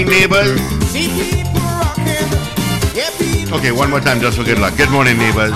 [0.00, 0.58] Neighbors.
[3.52, 4.74] Okay, one more time just for good luck.
[4.78, 5.52] Good morning, neighbors.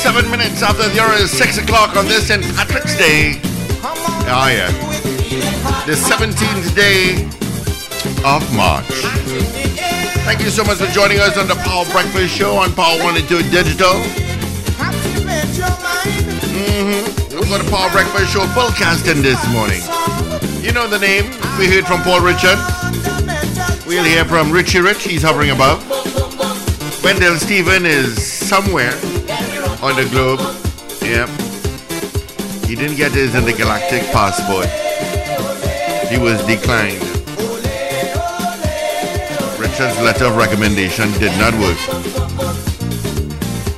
[0.00, 2.42] Seven minutes after the hour is six o'clock on this St.
[2.56, 3.38] Patrick's Day.
[3.84, 4.72] Oh, yeah.
[5.84, 7.28] The 17th day
[8.24, 8.88] of March.
[10.24, 13.50] Thank you so much for joining us on the Power Breakfast Show on Power 102
[13.50, 13.92] Digital.
[16.48, 17.36] Mm-hmm.
[17.36, 19.82] We've got a Power Breakfast Show full casting this morning.
[20.64, 21.24] You know the name.
[21.58, 22.56] We heard from Paul Richard.
[23.90, 25.82] We'll hear from Richie Rich, he's hovering above.
[27.02, 28.92] Wendell Stephen is somewhere
[29.82, 30.38] on the globe.
[31.02, 31.28] Yep.
[32.68, 34.70] He didn't get his intergalactic passport.
[36.06, 37.02] He was declined.
[39.58, 41.76] Richard's letter of recommendation did not work.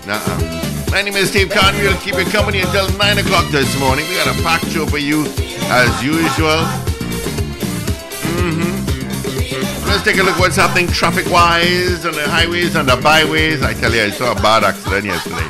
[0.06, 0.90] Nuh-uh.
[0.90, 1.74] My name is Steve Kahn.
[1.76, 4.06] We'll keep you company until 9 o'clock this morning.
[4.10, 5.24] We got a packed show for you
[5.72, 6.81] as usual.
[10.02, 13.62] Let's take a look what's happening traffic wise on the highways and the byways.
[13.62, 15.46] I tell you, I saw a bad accident yesterday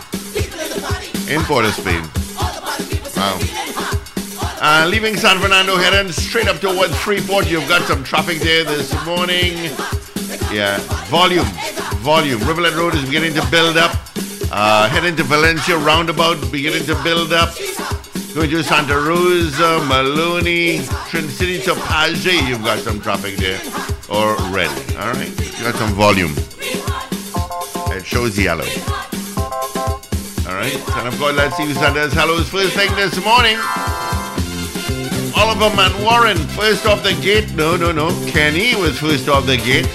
[1.33, 2.03] in Port of Spain.
[3.17, 3.39] Wow.
[4.61, 7.49] Uh, leaving San Fernando, heading straight up towards Freeport.
[7.49, 9.55] You've got some traffic there this morning.
[10.53, 10.77] Yeah,
[11.09, 11.47] volume,
[12.05, 12.41] volume.
[12.41, 13.97] Rivulet Road is beginning to build up.
[14.53, 17.57] Uh, heading to Valencia roundabout, beginning to build up.
[18.35, 22.27] Going to Santa Rosa, Maloney, Trincity to Page.
[22.47, 24.69] You've got some traffic there already.
[24.97, 26.35] All right, you got some volume.
[27.95, 28.65] It shows yellow.
[30.47, 32.13] All right, son of God, let's see who Sanders.
[32.13, 33.57] Hello, first thing this morning.
[35.35, 37.55] Oliver Man Warren, first off the gate.
[37.55, 38.11] No, no, no.
[38.29, 39.89] Kenny was first off the gate.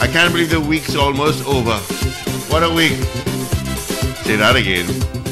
[0.00, 1.76] I can't believe the week's almost over.
[2.50, 2.98] What a week.
[4.26, 4.86] Say that again.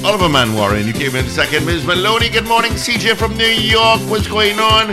[0.04, 1.66] Oliver Man Warren, you came in second.
[1.66, 1.84] Ms.
[1.84, 2.72] Maloney, good morning.
[2.72, 4.92] CJ from New York, what's going on?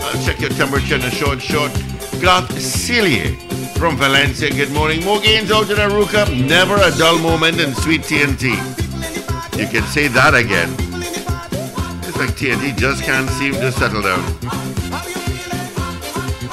[0.00, 1.72] I'll check your temperature in a short, short.
[2.24, 3.36] Garth Celia
[3.76, 4.48] from Valencia.
[4.48, 5.04] Good morning.
[5.04, 6.24] More gains out in Arouca.
[6.48, 8.52] Never a dull moment in sweet TNT.
[9.58, 10.70] You can say that again.
[12.08, 14.24] It's like TNT just can't seem to settle down.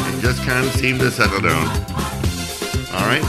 [0.09, 1.65] It just can't seem to settle down.
[2.94, 3.23] All right.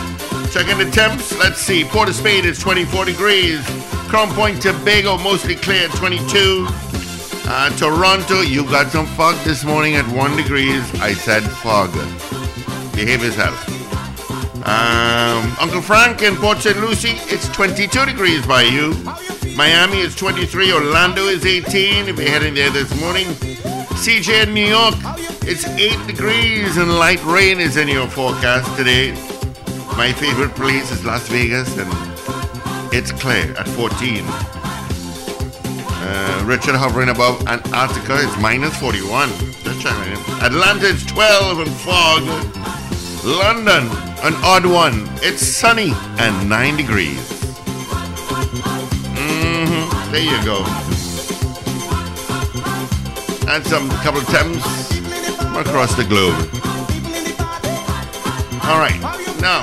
[0.50, 1.38] Checking the temps.
[1.38, 1.84] Let's see.
[1.84, 3.64] Port of Spain is 24 degrees.
[4.08, 6.66] Crown Point, Tobago, mostly clear 22.
[7.54, 10.82] Uh, Toronto, you got some fog this morning at 1 degrees.
[11.02, 11.92] I said fog.
[12.96, 13.68] Behave yourself.
[14.66, 16.80] Um, Uncle Frank in Port St.
[16.80, 18.94] Lucie, it's 22 degrees by you.
[19.54, 20.72] Miami is 23.
[20.72, 22.08] Orlando is 18.
[22.08, 23.26] If you're heading there this morning.
[24.00, 24.94] CJ in New York,
[25.42, 29.12] It's 8 degrees and light rain is in your forecast today.
[29.98, 31.90] My favorite place is Las Vegas and
[32.94, 34.61] it's clear at 14.
[36.04, 39.28] Uh, Richard hovering above Antarctica is minus 41.
[39.62, 40.18] Just checking in.
[40.42, 42.22] Atlanta is 12 and fog.
[43.24, 43.86] London,
[44.26, 45.08] an odd one.
[45.22, 47.22] It's sunny and 9 degrees.
[49.14, 50.64] hmm There you go.
[53.48, 54.66] And some couple of temps
[55.56, 56.34] across the globe.
[58.64, 59.00] All right,
[59.40, 59.62] now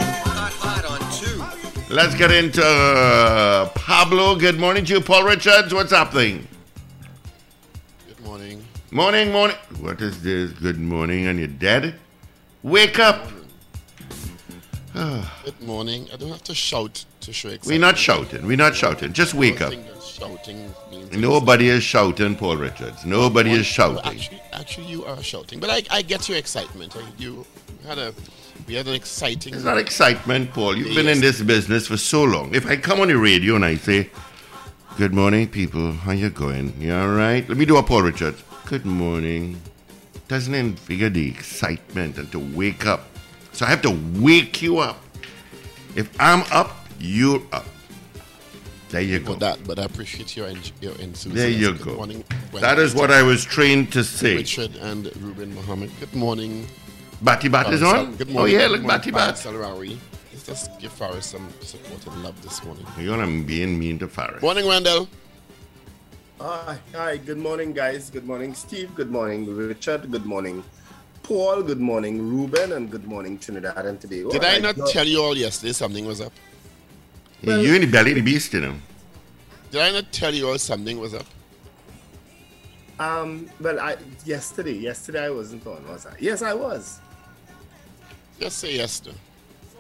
[1.89, 4.35] let's get into uh, Pablo.
[4.35, 5.73] Good morning to you, Paul Richards.
[5.73, 6.47] What's happening?
[8.07, 8.63] Good morning.
[8.91, 9.57] Morning, morning.
[9.79, 10.51] What is this?
[10.51, 11.95] Good morning, and you're dead?
[12.63, 13.29] Wake up.
[14.93, 16.07] Good morning.
[16.13, 17.67] I don't have to shout to show excitement.
[17.81, 18.45] We're not shouting.
[18.45, 19.13] We're not shouting.
[19.13, 19.71] Just wake up.
[20.03, 23.05] shouting means Nobody is shouting, Paul Richards.
[23.05, 24.11] Nobody is Well, shouting.
[24.19, 26.95] Actually, actually, you are shouting, but I, I get your excitement.
[26.95, 27.45] Uh, You
[27.87, 28.13] had a,
[28.67, 29.53] we had an exciting.
[29.53, 30.77] It's not excitement, Paul.
[30.77, 32.53] You've been in this business for so long.
[32.53, 34.09] If I come on the radio and I say,
[34.97, 35.93] Good morning, people.
[35.93, 36.73] How you going?
[36.79, 37.47] You all right?
[37.47, 38.43] Let me do a Paul Richards.
[38.65, 39.61] Good morning.
[40.27, 43.05] Doesn't it figure the excitement and to wake up?
[43.53, 45.01] So I have to wake you up.
[45.95, 47.65] If I'm up, you're up.
[48.89, 49.33] There you go.
[49.33, 51.33] But that, but I appreciate your en- your enthusiasm.
[51.33, 51.95] There you Good go.
[51.95, 52.23] morning,
[52.53, 54.35] That is what I was trained to say.
[54.35, 55.91] Richard and Ruben Mohammed.
[55.99, 56.67] Good morning.
[57.21, 58.15] Batty Bat is on?
[58.15, 58.55] Good Oh, morning.
[58.55, 59.53] yeah, look, morning, Batty Faris Bat.
[59.53, 59.97] Al-Rawi.
[60.31, 62.85] Let's just give Faris some support and love this morning.
[62.97, 64.41] You're gonna being mean to Faris.
[64.41, 65.07] Morning, Randall.
[66.39, 68.09] Hi, hi, good morning, guys.
[68.09, 68.95] Good morning, Steve.
[68.95, 70.09] Good morning, Richard.
[70.09, 70.63] Good morning,
[71.23, 71.61] Paul.
[71.63, 72.71] Good morning, Ruben.
[72.71, 74.29] And good morning, Trinidad and Tobago.
[74.31, 76.31] Did And I not got- tell you all yesterday something was up?
[77.41, 78.75] you in the belly of the beast, you know.
[79.71, 81.25] Did I not tell you all something was up?
[82.99, 83.95] Um, well, I
[84.25, 86.13] yesterday, yesterday I wasn't on, was I?
[86.19, 86.99] Yes, I was.
[88.39, 89.11] Just say yes to.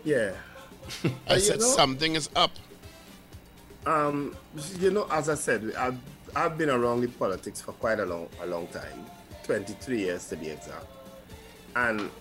[0.03, 0.31] Yeah.
[1.27, 2.51] I Uh, said know- something is up.
[3.85, 4.35] Um,
[4.79, 5.97] you know, as I said, I've,
[6.35, 9.05] I've been around the politics for quite a long, a long time,
[9.43, 10.85] 23 years to be exact,
[11.75, 12.11] and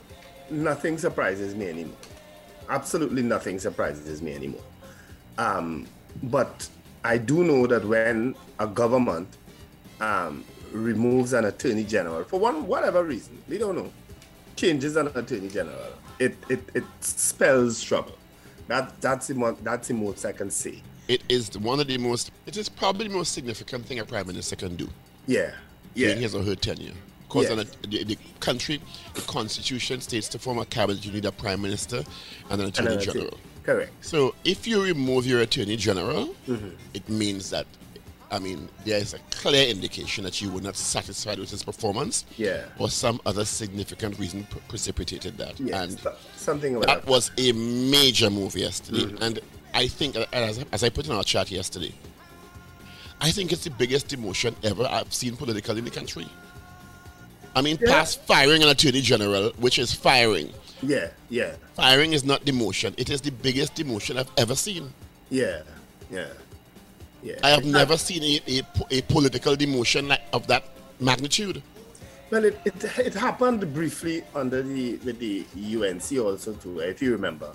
[0.50, 1.96] nothing surprises me anymore.
[2.70, 4.62] Absolutely nothing surprises me anymore.
[5.36, 5.86] Um,
[6.22, 6.68] but
[7.04, 9.28] I do know that when a government
[10.00, 13.92] um, removes an attorney general for one whatever reason, we don't know,
[14.58, 18.16] changes an attorney general, it it, it spells trouble.
[18.66, 20.82] That that's the most, that's the most I can say.
[21.06, 22.30] It is one of the most.
[22.46, 24.88] It is probably the most significant thing a prime minister can do
[25.26, 25.52] Yeah,
[25.94, 26.92] during yeah, his or her tenure.
[27.26, 28.80] Because a- the, the country,
[29.14, 32.02] the constitution states to form a cabinet, you need a prime minister
[32.50, 33.38] and an attorney And an attorney- general.
[33.64, 33.92] Correct.
[34.00, 36.70] So if you remove your attorney general, Mm-hmm.
[36.94, 37.66] it means that,
[38.30, 42.24] I mean, there is a clear indication that you were not satisfied with his performance.
[42.36, 42.64] Yeah.
[42.78, 45.58] Or some other significant reason pre- precipitated that.
[45.58, 47.10] Yeah, and so- something about that that.
[47.10, 49.04] was a major move yesterday.
[49.04, 49.22] Mm-hmm.
[49.22, 49.40] And
[49.74, 51.92] I think, as, as I put in our chat yesterday,
[53.20, 56.26] I think it's the biggest demotion ever I've seen politically in the country.
[57.56, 57.90] I mean, Yeah.
[57.90, 60.52] past firing an attorney general, which is firing.
[60.82, 62.94] Yeah, yeah, Firing is not demotion.
[62.96, 64.92] It is the biggest demotion I've ever seen.
[65.30, 65.62] yeah,
[66.10, 66.26] yeah,
[67.22, 67.34] yeah.
[67.42, 70.64] I have never seen a, a, a political demotion of that
[71.00, 71.62] magnitude.
[72.30, 77.12] Well, it, it, it happened briefly under the with the UNC also too, if you
[77.12, 77.50] remember.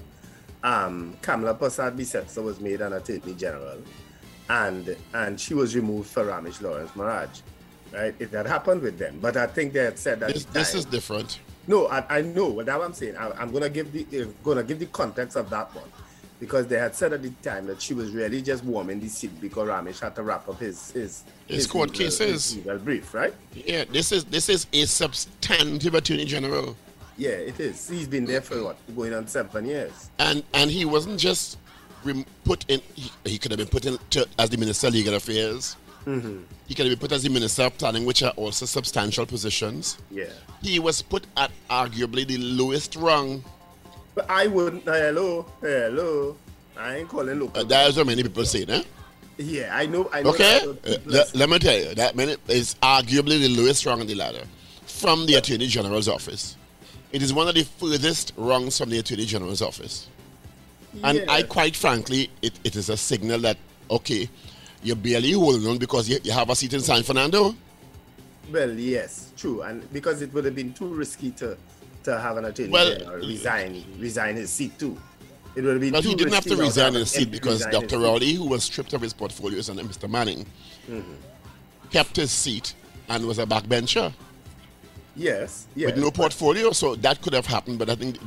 [0.64, 3.78] Um, Kamla Persad was made an attorney general,
[4.50, 7.42] and and she was removed for Ramesh Lawrence Maharaj.
[7.92, 10.74] Right, it had happened with them, but I think they had said that This, this
[10.74, 11.40] is different.
[11.68, 13.16] No, I, I know what that I'm saying.
[13.16, 15.86] I, I'm gonna give the uh, gonna give the context of that one
[16.40, 19.32] because they had said at the time that she was really just warming the seat
[19.40, 22.54] because Ramesh had to wrap up his his His court legal- cases.
[22.54, 23.34] his legal brief, right?
[23.54, 26.75] Yeah, this is this is a substantive attorney general,
[27.18, 27.88] Yeah, it is.
[27.90, 30.10] He's been there for what going on seven years.
[30.20, 31.58] and and he wasn't just
[32.44, 32.82] put in.
[32.96, 35.78] He, he could have been put in to, as the minister of legal affairs.
[36.06, 36.42] Mm-hmm.
[36.68, 39.98] He could have been put as the minister of planning, which are also substantial positions.
[40.12, 40.25] Yeah,
[40.62, 43.42] He was put at arguably the lowest rung.
[44.15, 44.88] But I wouldn't.
[44.88, 46.36] uh, hello, hello.
[46.77, 47.62] I ain't calling local.
[47.62, 48.84] Uh, that is what many people say, eh?
[49.38, 50.10] yeah, I know.
[50.12, 50.29] I know.
[50.32, 53.86] Okay, uh, but people le- let me tell you that minute is arguably the lowest
[53.86, 54.43] rung on the ladder
[54.86, 56.58] from the Attorney General's office.
[57.12, 60.08] It is one of the furthest rungs from the Attorney General's office,
[61.03, 63.58] and I quite frankly, it, it is a signal that
[63.89, 64.29] okay,
[64.82, 67.55] you're barely holding on because you, you have a seat in San Fernando.
[68.51, 71.58] Well, yes, true, and because it would have been too risky to
[72.04, 74.98] to have an attorney Well, general resign resign his seat too.
[75.56, 75.92] It would been.
[75.92, 78.00] But he didn't have to resign his seat because Dr.
[78.00, 80.10] Rowley, who was stripped of his portfolios, and Mr.
[80.10, 80.46] Manning
[80.90, 81.14] Mm-hmm.
[81.92, 82.74] kept his seat
[83.08, 84.12] and was a backbencher.
[85.16, 85.92] Yes, yes.
[85.92, 86.72] with no portfolio.
[86.72, 88.18] So that could have happened, but I think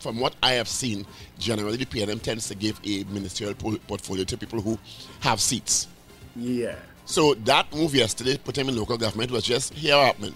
[0.00, 1.06] from what I have seen,
[1.38, 4.76] generally the PNM tends to give a ministerial portfolio to people who
[5.20, 5.86] have seats.
[6.34, 6.74] Yeah.
[7.04, 10.34] So that move yesterday, put him in local government, was just here happening.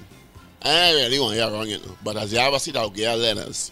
[0.64, 1.96] I really want to hear wrong, you know.
[2.02, 3.70] But as you ever see that get learners.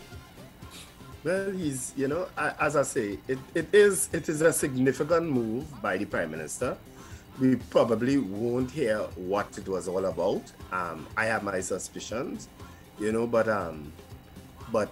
[1.24, 5.64] Well, he's, you know, as I say, it, it is it is a significant move
[5.80, 6.76] by the Prime Minister.
[7.40, 10.42] We probably won't hear what it was all about.
[10.72, 12.48] Um, I have my suspicions,
[12.98, 13.92] you know, but um,
[14.70, 14.90] but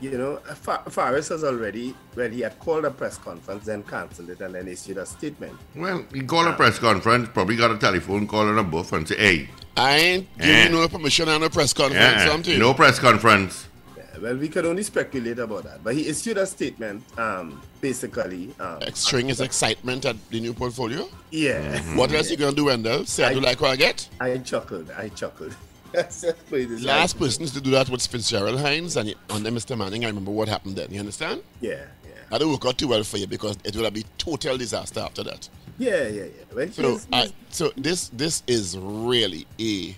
[0.00, 4.30] you know, Fa- Faris has already, well, he had called a press conference, then cancelled
[4.30, 5.56] it, and then issued a statement.
[5.74, 9.06] Well, he called a press conference, probably got a telephone call and a buff and
[9.06, 10.68] say, hey, I ain't giving Yeah.
[10.68, 12.00] no permission on a press conference.
[12.22, 12.58] yeah, something.
[12.58, 13.66] no press conference.
[13.96, 18.54] Yeah, well, we could only speculate about that, but he issued a statement, um, basically.
[18.60, 21.08] Um, Extreme his excitement at the new portfolio.
[21.30, 23.04] yeah, What else you gonna do, Wendell?
[23.06, 24.08] Say I, do I- like what I get?
[24.20, 24.90] I chuckled.
[24.96, 25.54] I chuckled.
[25.92, 26.82] That's just what it is.
[26.84, 29.78] Last person to do that was Fitzgerald Hinds and under Mr.
[29.78, 30.04] Manning.
[30.04, 30.90] I remember what happened then.
[30.92, 31.40] You understand?
[31.60, 31.70] Yeah,
[32.03, 32.03] yeah.
[32.34, 35.22] I don't work out too well for you because it have been total disaster after
[35.22, 35.48] that.
[35.78, 36.24] Yeah, yeah,
[36.56, 36.66] yeah.
[36.72, 39.96] So, I, so this this is really a,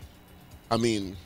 [0.70, 1.16] I mean,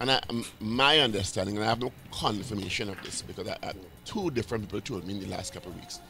[0.00, 0.22] and I,
[0.58, 3.72] my understanding, and I have no confirmation of this because I, I,
[4.06, 6.00] two different people told me in the last couple of weeks,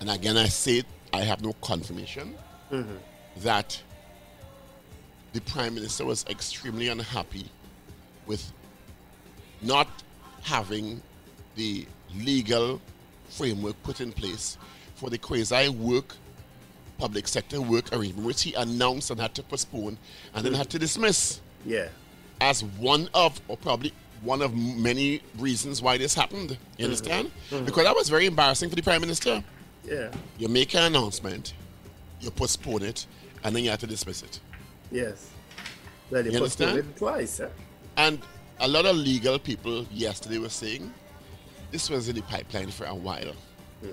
[0.00, 0.82] and again I say
[1.12, 2.34] I have no confirmation
[3.36, 3.78] that
[5.34, 7.50] the prime minister was extremely unhappy
[8.26, 8.50] with
[9.60, 9.88] not
[10.42, 11.02] having
[11.56, 12.80] the legal
[13.28, 14.56] framework put in place
[14.94, 16.16] for the quasi work
[16.98, 19.96] public sector work arrangement, which he announced and had to postpone
[20.34, 21.88] and then had to dismiss yeah,
[22.40, 23.92] as one of, or probably
[24.22, 26.56] one of many reasons why this happened.
[26.76, 27.30] You understand?
[27.50, 29.44] Because that was very embarrassing for the Prime Minister.
[29.84, 31.54] yeah, You make an announcement,
[32.20, 33.06] you postpone it,
[33.44, 34.40] and then you have to dismiss it.
[34.90, 35.30] yes.
[36.10, 36.94] Well, You postponed understand?
[36.96, 37.48] it twice, eh?
[37.96, 38.18] And
[38.60, 40.92] a lot of legal people yesterday were saying
[41.70, 43.34] this was in the pipeline for a while.
[43.84, 43.92] Mm-hmm.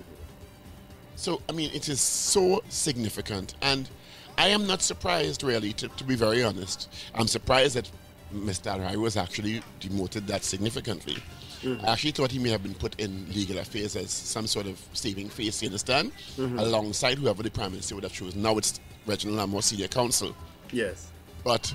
[1.15, 3.55] So, I mean, it is so significant.
[3.61, 3.89] And
[4.37, 6.89] I am not surprised, really, to, to be very honest.
[7.13, 7.89] I'm surprised that
[8.33, 8.67] Mr.
[8.67, 11.17] Al-Rawi was actually demoted that significantly.
[11.61, 11.85] Mm-hmm.
[11.85, 14.79] I actually thought he may have been put in legal affairs as some sort of
[14.93, 16.11] saving face, you understand?
[16.37, 16.59] Mm-hmm.
[16.59, 18.41] Alongside whoever the Prime Minister would have chosen.
[18.41, 20.35] Now it's Reginald Armour Senior Counsel.
[20.71, 21.11] Yes.
[21.43, 21.73] But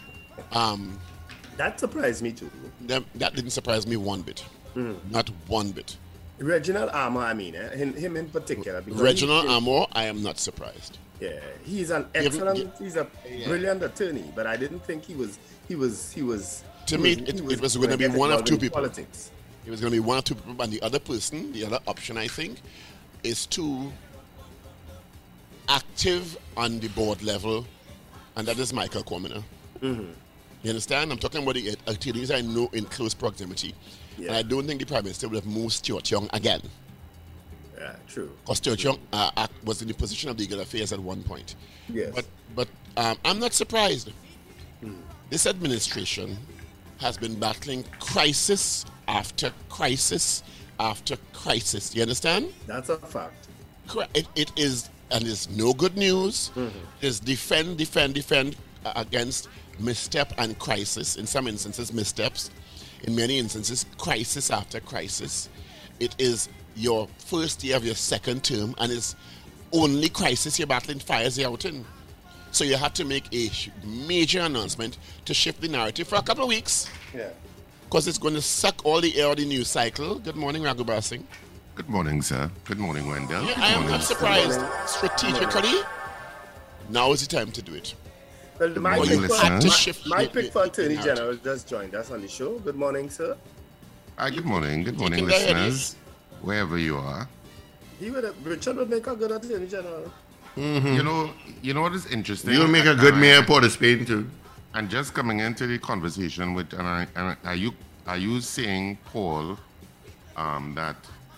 [0.52, 0.98] um,
[1.56, 2.50] That surprised me too.
[2.82, 4.44] that, that didn't surprise me one bit.
[4.74, 5.96] Not one bit.
[6.38, 7.76] Reginald Armour, I mean, eh?
[7.76, 8.80] him, him in particular.
[8.80, 10.96] because Reginald he- Armour, I am not surprised.
[11.20, 12.56] Yeah, he's an excellent.
[12.56, 13.06] give- he's a
[13.46, 15.38] brilliant attorney, but I didn't think he was.
[15.68, 16.10] He was.
[16.12, 16.64] He was.
[16.86, 18.76] To he me, was- it- he it was gonna be one of two people.
[18.80, 19.30] Politics.
[19.66, 21.78] It was going to be one or two people, and the other person, the other
[21.86, 22.60] option, I think,
[23.22, 23.92] is too
[25.68, 27.66] active on the board level,
[28.36, 29.42] and that is Michael Quamina.
[29.82, 30.10] Mm-hmm.
[30.62, 31.12] You understand?
[31.12, 33.74] I'm talking about the attorneys I know in close proximity.
[34.28, 36.60] And I don't think the Prime Minister would have moved Stuart Young again.
[37.78, 38.30] Yeah, true.
[38.42, 41.56] Because Stuart Young uh, was in the position of legal affairs at one point.
[41.88, 42.12] Yes.
[42.14, 44.12] But but um, I'm not surprised.
[45.30, 46.36] This administration
[46.98, 50.42] has been battling crisis after crisis
[50.80, 51.94] after crisis.
[51.94, 52.52] You understand?
[52.66, 53.48] That's a fact.
[54.14, 56.50] It, it is, and it's no good news.
[57.00, 59.48] It's defend, defend, defend uh, against
[59.78, 61.16] misstep and crisis.
[61.16, 62.50] In some instances, missteps.
[63.04, 65.48] In many instances, crisis after crisis.
[65.98, 69.16] It is your first year of your second term, and it's
[69.72, 71.84] only crisis you're battling fires you out in.
[72.52, 73.50] So you had to make a
[73.86, 77.28] major announcement to shift the narrative for a couple of weeks Yeah.
[77.84, 80.16] because it's going to suck all the air out of the news cycle.
[80.18, 81.26] Good morning, Raghubar Singh.
[81.76, 82.50] Good morning, sir.
[82.64, 83.44] Good morning, Wendell.
[83.44, 84.60] Yeah, Good I am morning, not surprised.
[84.88, 85.80] Strategically,
[86.90, 87.94] now is the time to do it.
[88.60, 90.06] Well, my morning, pick, for, listeners.
[90.06, 90.96] My, my pick for Attorney.
[90.96, 92.58] General just joined us on the show.
[92.58, 93.34] Good morning, sir.
[94.18, 94.84] Hi, good morning.
[94.84, 95.96] Good morning, can go ahead, listeners.
[96.42, 97.26] Wherever you are.
[97.98, 100.12] He would Richard would make a good Attorney General.
[100.56, 101.30] You know,
[101.62, 102.52] you know what is interesting?
[102.52, 104.28] You'll make a good I- mayor of Port of Spain, too.
[104.74, 107.72] And just coming into the conversation with, and, I, and are you
[108.06, 109.58] are you saying, Paul,
[110.36, 110.96] um, that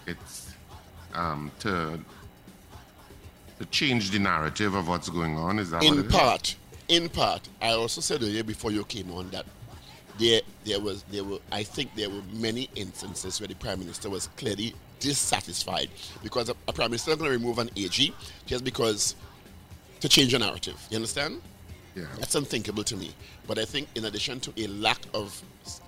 [0.08, 0.52] it's
[1.14, 2.00] um, to
[3.60, 5.60] to change the narrative of what's going on?
[5.60, 6.12] Is that what In it is?
[6.12, 6.56] part,
[6.92, 9.46] in part, I also said earlier before you came on that
[10.18, 14.10] there, there was, there were, I think there were many instances where the prime minister
[14.10, 15.88] was clearly dissatisfied
[16.22, 19.16] because a, a prime minister is going to remove an AG just because
[20.00, 20.76] to change a narrative.
[20.90, 21.40] You understand?
[21.94, 22.04] Yeah.
[22.18, 23.12] That's unthinkable to me.
[23.46, 25.42] But I think, in addition to a lack of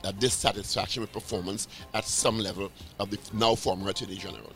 [0.05, 4.53] uh, dissatisfaction with performance at some level of the now former Attorney General.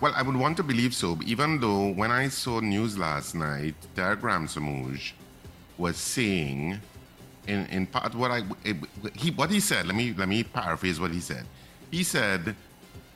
[0.00, 3.74] Well, I would want to believe so, even though when I saw news last night,
[3.94, 5.12] Derek Ramsamooj
[5.78, 6.80] was saying
[7.46, 8.42] in, in part what I
[9.14, 9.86] he what he said.
[9.86, 11.44] Let me let me paraphrase what he said.
[11.90, 12.54] He said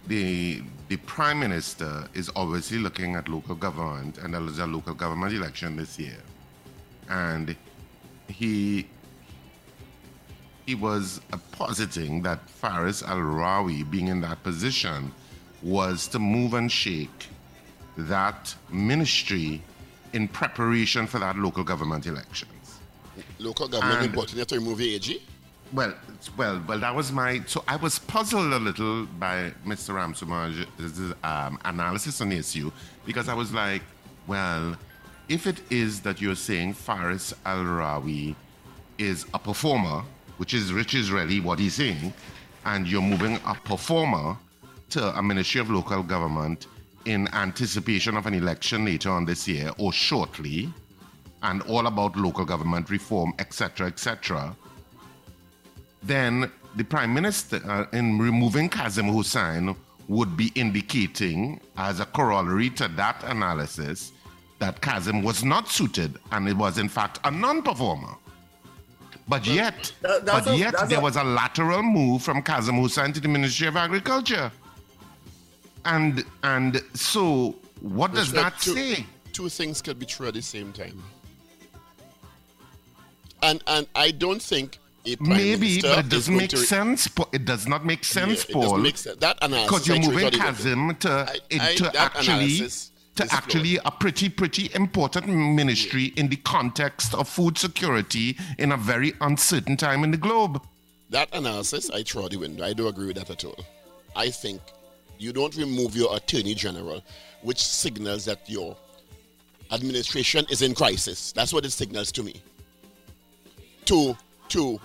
[0.06, 5.32] the the prime minister is obviously looking at local government and there's a local government
[5.32, 6.23] election this year,
[7.08, 7.56] and
[8.28, 8.87] he
[10.66, 11.20] he was
[11.52, 15.12] positing that Faris Al Rawi being in that position
[15.62, 17.26] was to move and shake
[17.96, 19.62] that ministry
[20.12, 22.78] in preparation for that local government elections.
[23.38, 25.22] Local government And- important to remove the AG.
[25.72, 25.94] Well,
[26.36, 26.78] well, well.
[26.78, 27.42] That was my.
[27.46, 29.94] So I was puzzled a little by Mr.
[29.94, 32.70] Ramsamooj's um, analysis on the issue
[33.04, 33.82] because I was like,
[34.28, 34.76] well,
[35.28, 38.36] if it is that you're saying Faris Al Rawi
[38.96, 40.04] is a performer,
[40.36, 42.12] which is which is really what he's saying,
[42.64, 44.38] and you're moving a performer
[44.90, 46.66] to a Ministry of Local Government
[47.04, 50.72] in anticipation of an election later on this year or shortly,
[51.42, 54.54] and all about local government reform, etc., etc
[56.02, 59.74] then the Prime Minister, uh, in removing Kazim Hosein,
[60.08, 64.12] would be indicating, as a corollary to that analysis,
[64.60, 68.14] that Kazim was not suited and it was, in fact, a non performer.
[69.26, 73.12] But yet, that- but a- yet there a- was a lateral move from Kazim Hosein
[73.14, 74.52] to the Ministry of Agriculture.
[75.86, 79.06] And and so, what does that two- say?
[79.32, 81.02] Two things could be true at the same time.
[83.42, 84.78] And and I don't think
[85.20, 87.08] Maybe, but it doesn't make to sense.
[87.32, 88.78] It does not make sense, it Paul.
[88.78, 89.18] make sense.
[89.20, 92.68] That analysis because you're moving truly to I- I- to actually
[93.14, 98.76] to actually a pretty pretty important ministry in the context of food security in a
[98.76, 100.60] very uncertain time in the globe.
[101.10, 102.64] That analysis, I throw the window.
[102.64, 103.64] I don't agree with that at all.
[104.16, 104.60] I think
[105.18, 107.02] you don't remove your attorney general,
[107.42, 108.76] which signals that your
[109.73, 111.32] administration is in crisis.
[111.32, 112.35] That's what it signals to me.
[113.87, 114.16] To
[114.49, 114.80] to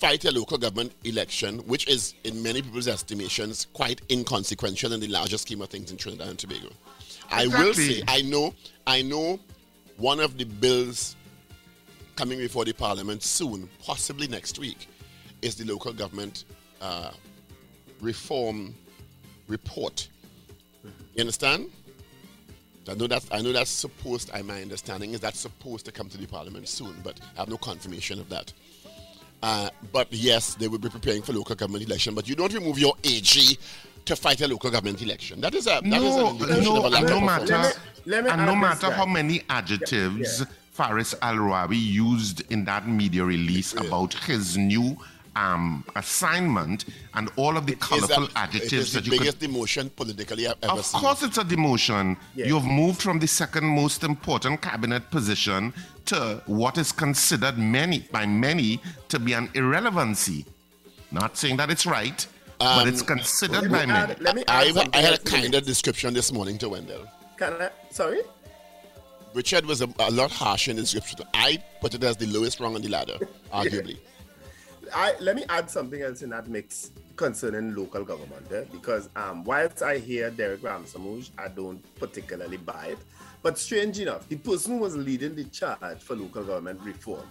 [0.00, 5.08] fight a local government election, which is, in many people's estimations, quite inconsequential in the
[5.08, 6.70] larger scheme of things in Trinidad and Tobago.
[7.30, 8.54] I will say, I know,
[8.86, 9.38] I know,
[9.98, 11.16] one of the bills
[12.16, 14.88] coming before the parliament soon, possibly next week,
[15.42, 16.44] is the local government
[16.80, 17.10] uh,
[18.00, 18.74] reform
[19.50, 20.08] report.
[21.14, 21.68] You understand?
[22.88, 24.30] I know that's I know that's supposed.
[24.32, 27.48] I my understanding is that's supposed to come to the parliament soon, but I have
[27.48, 28.52] no confirmation of that.
[29.42, 32.14] Uh, but yes, they will be preparing for local government election.
[32.14, 33.58] But you don't remove your AG
[34.06, 35.40] to fight a local government election.
[35.40, 37.46] That is a that is no, an no, of a lack and of no matter
[37.58, 38.94] Let me- let me and no matter guy.
[38.94, 40.46] how many adjectives Yeah.
[40.72, 44.96] Faris Al Rawi used in that media release about his new
[45.44, 49.10] um, assignment and all of the Is colorful that- adjectives it is that the you
[49.12, 51.00] could biggest demotion politically I've ever Of seen.
[51.00, 52.16] course, it's a demotion.
[52.34, 52.46] Yeah.
[52.50, 55.72] You've moved from the second most important cabinet position
[56.06, 60.44] to what is considered many by many to be an irrelevancy.
[61.10, 62.20] Not saying that it's right,
[62.58, 64.14] but it's considered Let by me many.
[64.20, 66.68] let me add I, I had a else to kind of description this morning to
[66.68, 67.04] Wendell.
[67.38, 67.70] Can I?
[67.90, 68.20] Sorry.
[69.34, 71.20] Richard was a, a lot harsh in the description.
[71.34, 73.16] I put it as the lowest rung on the ladder,
[73.52, 73.98] arguably.
[74.94, 78.64] I let me add something else in that mix concerning local government, eh?
[78.72, 82.98] because um, whilst I hear Derek Ramsamooj, I don't particularly buy it.
[83.42, 87.26] But strange enough, the person who was leading the charge for local government reform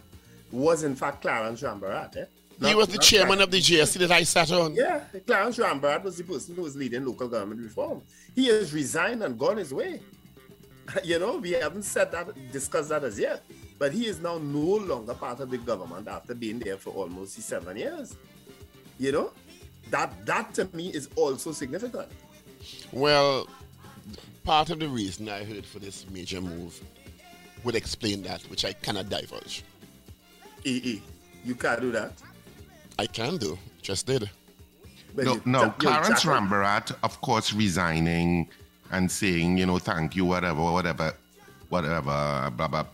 [0.51, 2.17] was in fact Clarence Rambharat.
[2.17, 2.25] Eh?
[2.67, 4.73] he was the chairman of the GSC that I sat on.
[4.73, 8.01] Yeah, Clarence Rambharat was the person who was leading local government reform.
[8.35, 10.01] He has resigned and gone his way.
[11.03, 13.43] You know, we haven't said that, discussed that as yet.
[13.79, 17.41] But he is now no longer part of the government after being there for almost
[17.41, 18.15] seven years.
[18.99, 19.31] You know,
[19.89, 22.09] that that to me is also significant.
[22.91, 23.47] Well,
[24.43, 26.79] part of the reason I heard for this major move
[27.63, 29.63] would explain that, which I cannot divulge.
[30.65, 31.01] EE,
[31.45, 32.11] you can't do that.
[32.97, 34.29] I can do, just did.
[35.15, 38.49] But No, you- no, you- Clarence Jack- Rambharat, of course, resigning
[38.91, 41.13] and saying, you know, thank you, whatever, whatever,
[41.69, 42.85] whatever, blah, blah,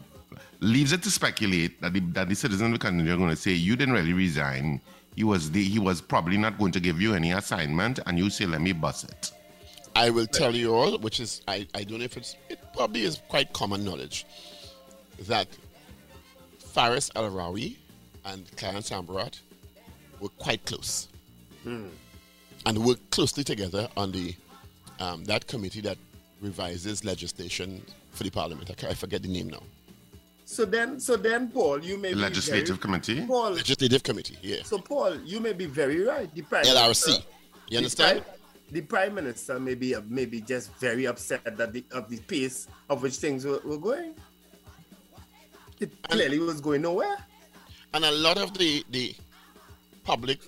[0.66, 3.36] leaves it to speculate that the, that the citizens of the country are going to
[3.36, 4.82] say, you didn't really resign.
[5.16, 8.30] He was, the, he was probably not going to give you any assignment, and you
[8.30, 9.32] say, let me bust it.
[9.96, 13.04] I will tell you all, which is, I, I don't know if it's, it probably
[13.04, 14.26] is quite common knowledge,
[15.22, 15.48] that
[16.60, 17.78] Faris Al Rawi
[18.26, 19.40] and Clarence Rambharat
[20.20, 21.08] were quite close.
[22.66, 24.36] And worked closely together on the
[25.00, 25.98] um, that committee that
[26.42, 28.72] revises legislation for the parliament.
[28.84, 29.64] I, I forget the name now.
[30.48, 33.26] So then, so then, Paul, you may be Legislative very, committee?
[33.26, 34.58] Paul, Legislative committee, yeah.
[34.64, 36.34] so Paul, you may be very right.
[36.36, 37.08] The prime LRC.
[37.08, 38.22] Minister- You the understand?
[38.22, 38.32] prime-
[38.72, 43.02] The prime minister may be maybe just very upset that the of the pace of
[43.04, 44.14] which things were, were going.
[45.80, 47.18] It clearly was going nowhere.
[47.94, 49.16] and a lot of the the
[50.04, 50.40] public,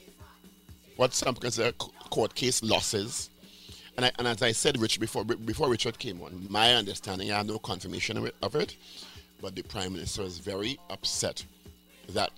[0.97, 3.29] what some consider c- court case losses,
[3.95, 7.37] and I, and as I said, Rich before before Richard came on, my understanding, I
[7.37, 8.75] have no confirmation of it, of it,
[9.41, 11.43] but the prime minister is very upset
[12.09, 12.31] that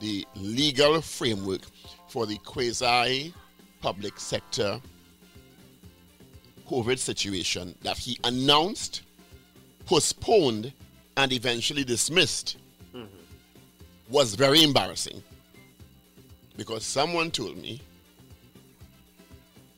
[0.00, 1.62] the legal framework
[2.08, 3.32] for the quasi
[3.80, 4.80] public sector
[6.68, 9.02] COVID situation that he announced,
[9.86, 10.72] postponed,
[11.16, 12.56] and eventually dismissed
[14.08, 15.22] was very embarrassing.
[16.56, 17.80] Because someone told me,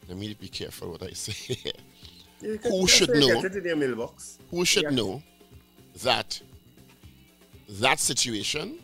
[0.08, 1.72] let me be careful what I say here.
[2.62, 3.42] Who should know?
[3.42, 4.38] Get it in your mailbox.
[4.50, 5.22] Who should know
[6.02, 6.40] that
[7.68, 8.78] that situation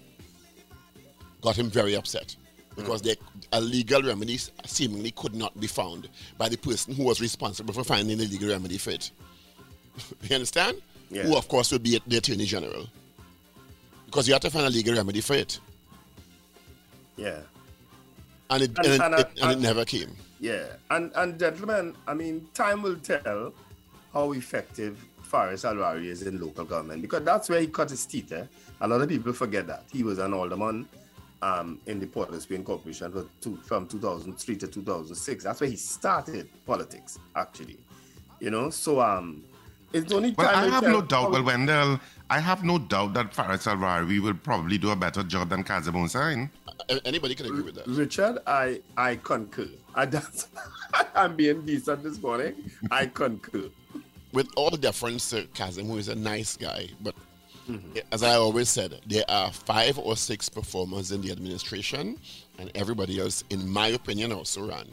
[1.40, 2.36] got him very upset
[2.76, 3.16] because Mm.
[3.52, 7.84] a legal remedy seemingly could not be found by the person who was responsible for
[7.84, 9.10] finding the legal remedy for it.
[10.22, 10.80] you understand?
[11.10, 11.22] Yeah.
[11.22, 12.88] Who, of course, would be the Attorney General.
[14.06, 15.60] Because you have to find a legal remedy for it.
[17.16, 17.40] Yeah.
[18.50, 20.16] And it, And- and, and, uh, it- and it never came.
[20.40, 23.54] Yeah, and and gentlemen, I mean, time will tell
[24.12, 24.98] how effective
[25.34, 28.30] Faris Al-Rawi is in local government because that's where he cut his teeth.
[28.30, 28.44] Eh?
[28.82, 30.88] A lot of people forget that he was an alderman
[31.42, 35.42] um, in the Port of Spain Corporation for two, from 2003 to 2006.
[35.42, 37.78] That's where he started politics, actually.
[38.38, 39.42] You know, so um,
[39.92, 40.46] it's only time.
[40.46, 41.98] Well, I have no doubt, well, Wendell,
[42.30, 45.94] I have no doubt that Faris Al-Rawi will probably do a better job than Kazim
[45.94, 46.48] Hosein.
[47.04, 47.88] Anybody can agree with that.
[47.88, 49.68] Richard, I I concur.
[49.96, 50.46] I that's,
[51.16, 52.54] I'm being decent this morning.
[52.92, 53.70] I concur.
[54.34, 57.14] With all the deference to Kazim, who is a nice guy, but
[58.12, 62.18] as I always said, there are five or six performers in the administration,
[62.58, 64.86] and everybody else, in my opinion, also ran.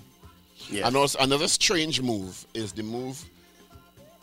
[0.70, 0.88] Yeah.
[0.88, 3.22] And also another strange move is the move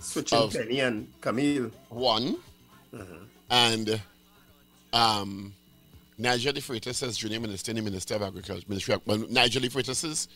[0.01, 1.71] Switching Penny and Camille.
[1.91, 2.37] one,
[3.51, 4.01] and
[4.93, 5.53] um,
[6.17, 8.65] Nigel De Freitas as junior minister in the Minister of Agriculture.
[8.69, 10.29] Ministry of, well, Nigel De Freitas's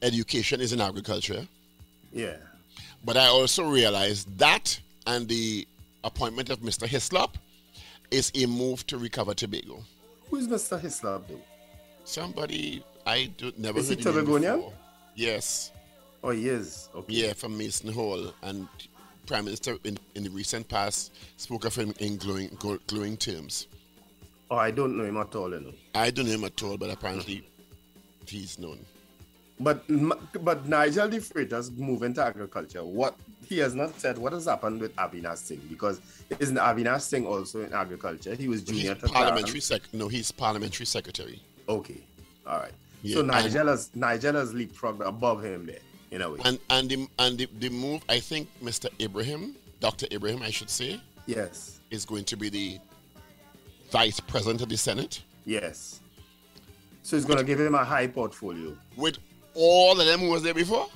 [0.00, 1.46] education is in agriculture.
[2.12, 2.36] Yeah.
[3.04, 5.66] But I also realized that and the
[6.04, 6.86] appointment of Mr.
[6.86, 7.38] Hislop
[8.10, 9.82] is a move to recover Tobago.
[10.30, 10.78] Who is Mr.
[10.80, 11.40] Hislop though?
[12.04, 14.72] Somebody I do, never Is he heard name Tobagonian?
[15.14, 15.72] Yes.
[16.22, 16.88] Oh, he is.
[16.94, 17.12] Okay.
[17.12, 18.32] Yeah, from Mason Hall.
[18.42, 18.68] And
[19.26, 22.56] Prime Minister in, in the recent past spoke of him in glowing,
[22.86, 23.66] glowing terms.
[24.50, 25.72] Oh, I don't know him at all, you know.
[25.94, 27.46] I don't know him at all, but apparently
[28.26, 28.78] he's known.
[29.60, 29.84] But
[30.44, 32.84] but Nigel De Freitas moving to agriculture.
[32.84, 33.16] What
[33.48, 36.00] he has not said what has happened with Avinash Singh because
[36.38, 38.34] isn't Avinash Singh also in agriculture?
[38.34, 39.82] He was junior to parliamentary sec.
[39.92, 41.42] No, he's parliamentary secretary.
[41.68, 42.00] Okay.
[42.46, 42.72] All right.
[43.02, 45.78] Yeah, so and- Nigel has Nigel has leapfrogged above him there,
[46.10, 46.40] in a way.
[46.44, 48.88] And and the and the, the move, I think Mr.
[49.00, 50.06] Ibrahim, Dr.
[50.12, 51.80] Ibrahim, I should say, yes.
[51.90, 52.78] is going to be the
[53.90, 56.00] vice president of the Senate Yes.
[57.02, 58.76] So he's gonna give him a high portfolio.
[58.96, 59.16] with
[59.58, 60.88] all of them who was there before.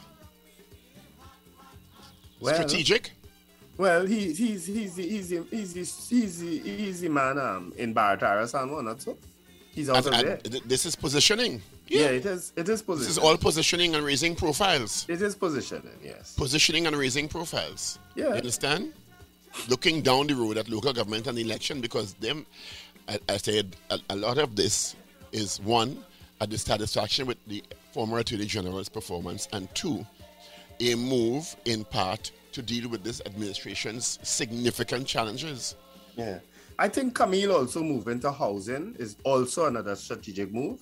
[2.41, 3.13] Well, Strategic.
[3.77, 8.63] Well, he, he's he's the easy he's the he's the easy man um in Barataria
[8.63, 9.17] and not so.
[9.73, 10.37] He's also and there.
[10.37, 11.63] th- this is positioning.
[11.89, 13.09] Yeah, it is it is positioning.
[13.09, 15.07] This is all positioning and raising profiles.
[15.09, 16.35] it is positioning, yes.
[16.37, 17.99] Positioning and raising profiles.
[18.15, 18.29] Yeah.
[18.29, 18.93] You understand?
[19.69, 22.47] Looking down the road at local government and election because them,
[23.09, 24.95] I, I said a, a lot of this
[25.33, 26.03] is one,
[26.41, 30.05] a dissatisfaction with the former Attorney General's performance, and two,
[30.81, 35.77] a move in part to deal with this administration's significant challenges.
[36.17, 36.39] Yeah.
[36.79, 40.81] I think Camille also moving to housing is also another strategic move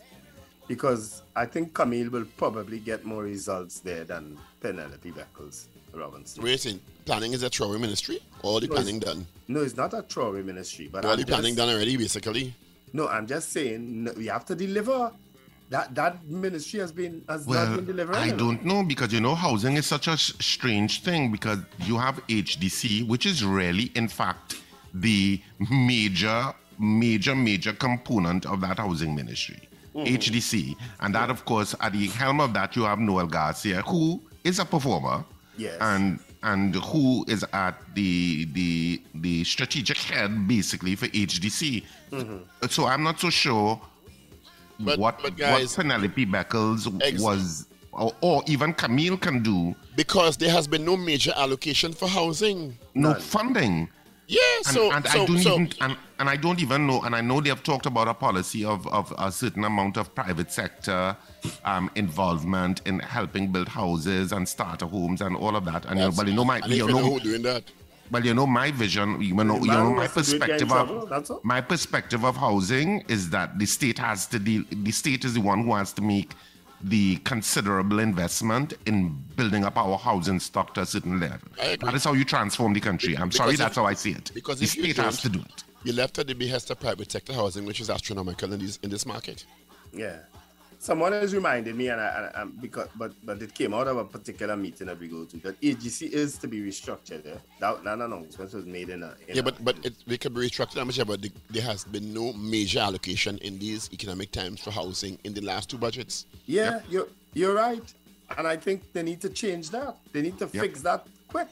[0.68, 6.42] because I think Camille will probably get more results there than Penelope Beckles Robinson.
[6.44, 8.20] Waiting, planning is a Troy ministry.
[8.42, 9.26] All the No, planning done.
[9.48, 12.54] No, it's not a Trory ministry, but All I'm the planning just- done already, basically.
[12.92, 15.12] No, I'm just saying we have to deliver.
[15.70, 18.18] That that ministry has been has not Well, been delivering.
[18.18, 22.16] I don't know because you know housing is such a strange thing because you have
[22.26, 24.56] HDC, which is really, in fact,
[24.92, 29.60] the major, major, major component of that housing ministry.
[29.94, 30.14] Mm-hmm.
[30.14, 34.20] HDC, and that, of course, at the helm of that, you have Noel Garcia, who
[34.44, 35.24] is a performer,
[35.56, 35.76] Yes.
[35.80, 41.84] and and who is at the the the strategic head basically for HDC.
[42.10, 42.66] Mm-hmm.
[42.68, 43.80] So I'm not so sure
[44.80, 49.74] But- what but guys- what Penelope Beckles was, or, or even Camille can do.
[49.96, 52.78] Because there has been no major allocation for housing.
[52.94, 53.88] No funding.
[54.30, 57.02] Yeah, And, so, and so, I don't so even and, and I don't even know
[57.02, 60.14] and I know they have talked about a policy of, of a certain amount of
[60.14, 61.16] private sector
[61.64, 65.84] um, involvement in helping build houses and starter homes and all of that.
[65.86, 67.64] And you know, but you know my you know know, who doing that.
[68.10, 70.60] Well, you know, my vision, you know, you know my wants to do it, get
[70.62, 71.40] in perspective of that's all.
[71.44, 74.64] my perspective of housing is that the state has to deal.
[74.70, 76.32] The state is the one who has to make
[76.82, 81.38] the considerable investment in building up our housing stock to a certain level.
[81.56, 83.16] That is how you transform the country.
[83.16, 84.30] I'm Because sorry, if- that's how I see it.
[84.34, 85.64] because the state has to don't- it.
[85.84, 88.90] You're left at the behest of private sector housing, which is astronomical in this in
[88.90, 89.46] this market.
[89.92, 90.18] Yeah.
[90.82, 93.86] Someone has reminded me, and I, and I, and because but but it came out
[93.86, 97.22] of a particular meeting that we go to that AGC is to be restructured.
[97.26, 97.34] Yeah?
[97.60, 100.32] That, that announcement was made in a in Yeah, a- but but it, we can
[100.32, 101.18] be restructured how much ever.
[101.18, 105.42] The, there has been no major allocation in these economic times for housing in the
[105.42, 106.24] last two budgets.
[106.46, 107.92] yeah, you're you're right,
[108.38, 109.96] and I think they need to change that.
[110.12, 110.62] They need to Yep.
[110.64, 111.48] fix that quick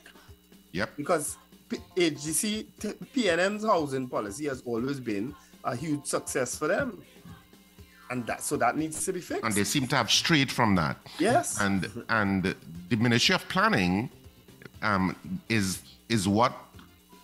[0.73, 0.97] Yep.
[0.97, 1.37] because
[1.69, 7.03] P- AGC t- PNM's housing policy has always been a huge success for them,
[8.11, 9.45] and that so that needs to be fixed.
[9.45, 10.97] And they seem to have strayed from that.
[11.19, 12.55] yes, and and
[12.89, 14.11] the Ministry of Planning
[14.83, 15.17] um,
[15.49, 16.53] is is what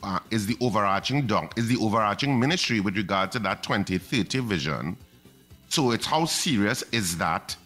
[0.02, 4.96] uh, is the overarching doc is the overarching ministry with regard to that 2030 vision.
[5.68, 7.56] So it's how serious is that,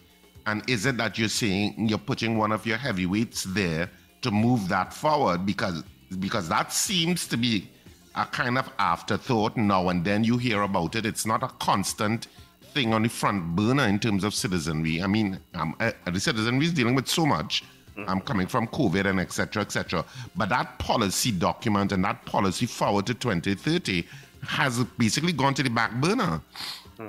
[0.45, 3.89] and is it that you're saying you're putting one of your heavyweights there
[4.21, 5.83] to move that forward because
[6.19, 7.69] because that seems to be
[8.15, 11.05] a kind of afterthought now and then you hear about it.
[11.05, 12.27] It's not a constant
[12.73, 15.01] thing on the front burner in terms of citizenry.
[15.01, 17.63] I mean, um, uh, the citizenry is dealing with so much.
[18.07, 19.61] I'm coming from COVID and etc.
[19.61, 20.05] etc.
[20.35, 24.05] But that policy document and that policy forward to 2030
[24.43, 26.41] has basically gone to the back burner,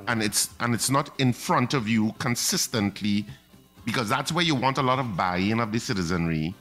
[0.09, 3.25] and it's and it's not in front of you consistently
[3.85, 6.55] because that's where you want a lot of buy-in of the citizenry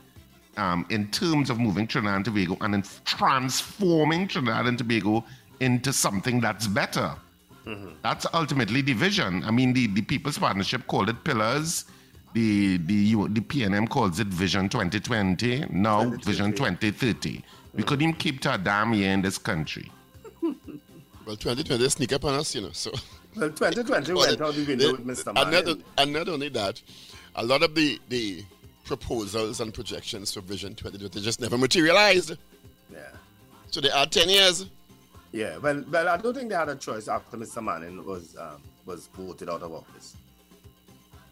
[0.56, 5.24] um, in terms of moving Trinidad and Tobago and in transforming Trinidad and Tobago
[5.60, 7.14] into something that's better.
[8.02, 9.44] That's ultimately the vision.
[9.44, 11.84] I mean, the, the People's Partnership called it Pillars.
[12.32, 15.66] The the U- the PNM calls it Vision 2020.
[15.70, 16.24] Now 2030.
[16.24, 17.44] Vision 2030.
[17.74, 19.90] We couldn't even keep to a damn year in this country.
[21.26, 22.70] Well, 2020 sneak up on us, you know.
[22.72, 22.90] So
[23.36, 25.28] well, 2020 went out the window with Mr.
[25.36, 26.82] and not, and not only that,
[27.36, 28.42] a lot of the the
[28.84, 32.36] proposals and projections for Vision 2020 just never materialized.
[32.92, 32.98] Yeah.
[33.70, 34.66] So they are 10 years.
[35.32, 37.62] Yeah, well, well, I don't think they had a choice after Mr.
[37.62, 40.16] Manning was um, was voted out of office.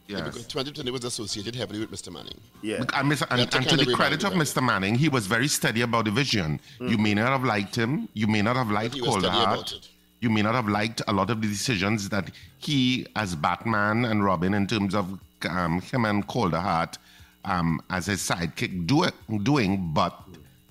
[0.06, 0.22] Yes.
[0.22, 2.10] Because 2020 was associated heavily with Mr.
[2.10, 2.40] Manning.
[2.62, 3.26] Yeah, And, Mr.
[3.30, 4.62] and, to and to the credit of Mr.
[4.62, 6.60] Manning, he was very steady about the vision.
[6.80, 8.08] You may not have liked him.
[8.14, 9.88] You may not have liked he was steady Calder about it.
[10.20, 14.24] You may not have liked a lot of the decisions that he, as Batman and
[14.24, 16.96] Robin, in terms of um, him and Calder Hart,
[17.44, 19.04] um, as his sidekick, do
[19.42, 20.18] doing, but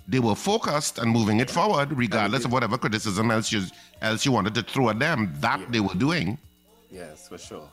[0.08, 3.64] they were focused and moving it forward, regardless of whatever criticism else you,
[4.02, 5.34] else you wanted to throw at them.
[5.40, 6.38] That they were doing.
[6.90, 7.68] yes, for sure.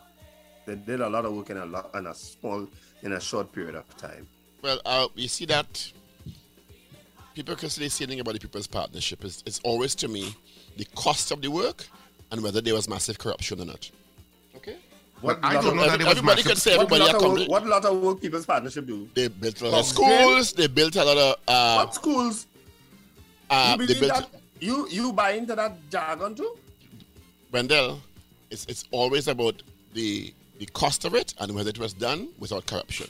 [0.67, 2.67] They did a lot of work in a lot in a small
[3.03, 4.27] in a short period of time.
[4.63, 5.93] Well, uh, you see that
[7.35, 10.35] people consider saying about the People's Partnership is it's always to me
[10.77, 11.87] the cost of the work
[12.33, 13.91] and whether there was massive corruption or not.
[15.27, 15.41] Okay.
[15.41, 17.01] What I lot don't of- know that it was everybody massive- could say What everybody
[17.01, 17.51] lot, of work, accomplished.
[17.51, 19.09] what lot of work People's Partnership do?
[19.15, 20.53] They built a lot of Box schools.
[20.53, 21.37] They built a lot of.
[21.49, 22.47] Uh, what schools?
[23.51, 24.31] uh, you they believe built.
[24.33, 24.41] that?
[24.61, 26.57] You you buy into that jargon too?
[27.53, 28.01] Wendell,
[28.51, 29.63] it's it's always about
[29.95, 33.09] the the cost of it and whether it was done without corruption.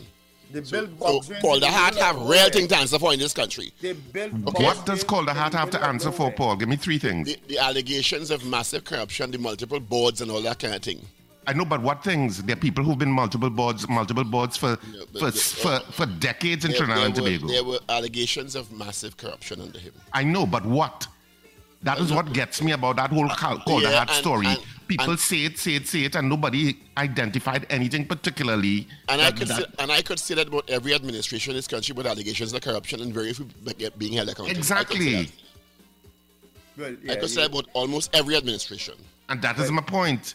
[0.51, 2.51] They So, build so drains Paul the Hart middle have real nowhere.
[2.51, 3.73] thing to answer for in this country.
[3.81, 4.43] They build Okay.
[4.45, 6.35] box What does drains Calder in Hart the have to answer for, nowhere.
[6.37, 6.57] Paul?
[6.57, 7.27] Give me three things.
[7.29, 11.05] The, the allegations of massive corruption, the multiple boards and all that kind of thing.
[11.47, 12.43] I know, but what things?
[12.43, 15.81] There are people who've been multiple boards, multiple boards for Yeah, but for, the- for,
[15.93, 17.47] for decades in There, Trinidad there and were, Tobago.
[17.49, 19.93] there were allegations of massive corruption under him.
[20.13, 21.07] I know, but what?
[21.83, 24.47] That is what gets me about that whole Cal- Calder Yeah, Hart and- story.
[24.47, 28.87] and- people and- say it, say it, say it, and nobody identified anything particularly.
[29.11, 31.67] And I could that- say, and I could say that about every administration in this
[31.67, 33.49] country with allegations of corruption and very few
[33.99, 34.51] being held accountable.
[34.51, 35.33] I could say exactly, that.
[36.77, 38.95] Well, I yeah, could say you- about almost every administration.
[39.29, 40.35] and that is my point.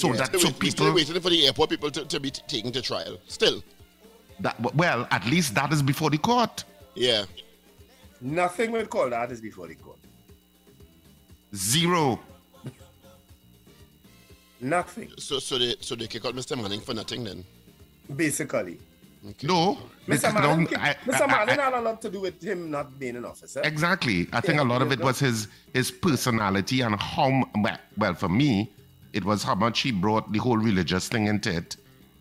[0.00, 0.16] So Yeah.
[0.16, 2.30] that Still so wait- we're still people waiting for the airport people to, to be
[2.30, 3.18] t- taken to trial.
[3.28, 3.62] Still,
[4.40, 6.64] that well, at least that is before the court.
[6.94, 7.24] yeah.
[8.22, 9.98] nothing will call that is before the court.
[11.54, 12.18] Zero.
[14.62, 16.56] Nothing, So so they so they kick out Mr.
[16.60, 17.44] Manning for nothing then.
[18.16, 18.78] basically.
[19.42, 19.78] No.
[20.08, 20.32] Mr.
[20.32, 21.20] Manning, don't- I- Mr.
[21.22, 23.56] I- I- Manning had a lot to do with him not being an office.
[23.56, 23.60] Eh?
[23.64, 24.28] Exactly.
[24.32, 28.14] I think Yeah, a lot of it was his his personality and how well, well
[28.14, 28.70] for me
[29.12, 31.76] it was how much he brought the whole religious thing into it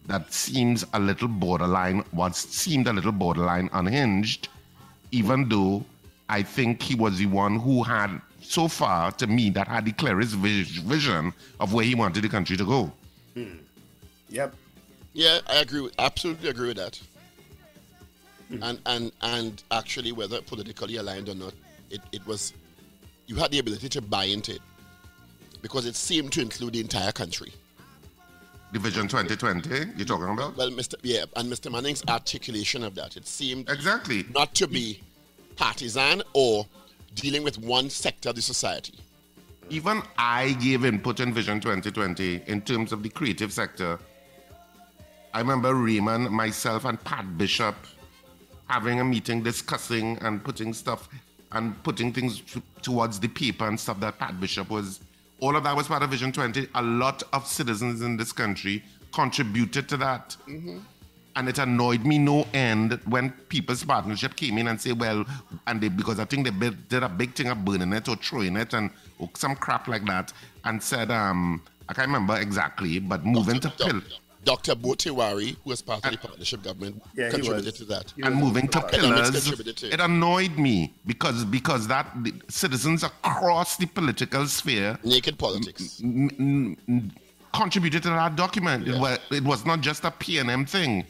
[0.08, 4.50] that seems a little borderline once seemed a little borderline unhinged
[5.12, 5.84] even though
[6.30, 9.92] I think he was the one who had so far to me that had the
[9.92, 12.92] clearest vision of where he wanted the country to go.
[13.34, 13.58] Hmm.
[14.30, 14.56] Yep.
[15.14, 17.00] Yeah, I agree with absolutely agree with that.
[18.50, 18.64] Hmm.
[18.64, 21.54] and and and actually whether politically aligned or not,
[21.90, 22.54] it, it was
[23.28, 24.62] you had the ability to buy into it
[25.62, 27.54] because it seemed to include the entire country.
[28.72, 30.56] Division 2020, you're talking about?
[30.56, 30.94] Well, Mr.
[31.02, 31.72] Yeah, and Mr.
[31.72, 34.26] Manning's articulation of that, it seemed Exactly.
[34.34, 35.02] not to be
[35.56, 36.68] partisan or
[37.16, 38.94] dealing with one sector of the society.
[39.72, 44.00] Even I gave input in Vision 2020 in terms of the creative sector.
[45.34, 47.76] I remember Raymond, myself, and Pat Bishop
[48.68, 51.10] having a meeting discussing and putting stuff
[51.52, 55.00] and putting things t- towards the paper and stuff that Pat Bishop was.
[55.42, 56.68] All of that was part of Vision 20.
[56.76, 60.36] A lot of citizens in this country contributed to that.
[61.36, 65.24] And it annoyed me no end when People's Partnership came in and say, well,
[65.68, 68.58] and they, because I think they did a big thing of burning it or throwing
[68.58, 70.34] it and or some crap like that,
[70.66, 74.02] and said, um, I can't remember exactly, but moving to pill.
[74.46, 74.74] Dr.
[74.76, 76.28] Bhoe Tewarie, who was part of the ah.
[76.28, 78.14] partnership government, Yeah, contributed to that.
[78.16, 79.84] He and moving to pillars, to it.
[79.96, 86.00] it annoyed me because because that the citizens across the political sphere Naked politics.
[86.02, 87.12] n- n- n-
[87.54, 88.88] contributed to that document.
[88.88, 91.04] It, was, it was not just a PNM thing.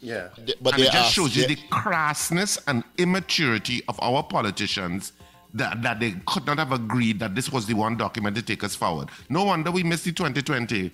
[0.00, 0.28] Yeah.
[0.38, 4.22] They- But and it just asked- shows you they- the crassness and immaturity of our
[4.22, 5.12] politicians
[5.54, 8.62] that, that they could not have agreed that this was the one document to take
[8.64, 9.08] us forward.
[9.28, 10.90] No wonder we missed the 2020.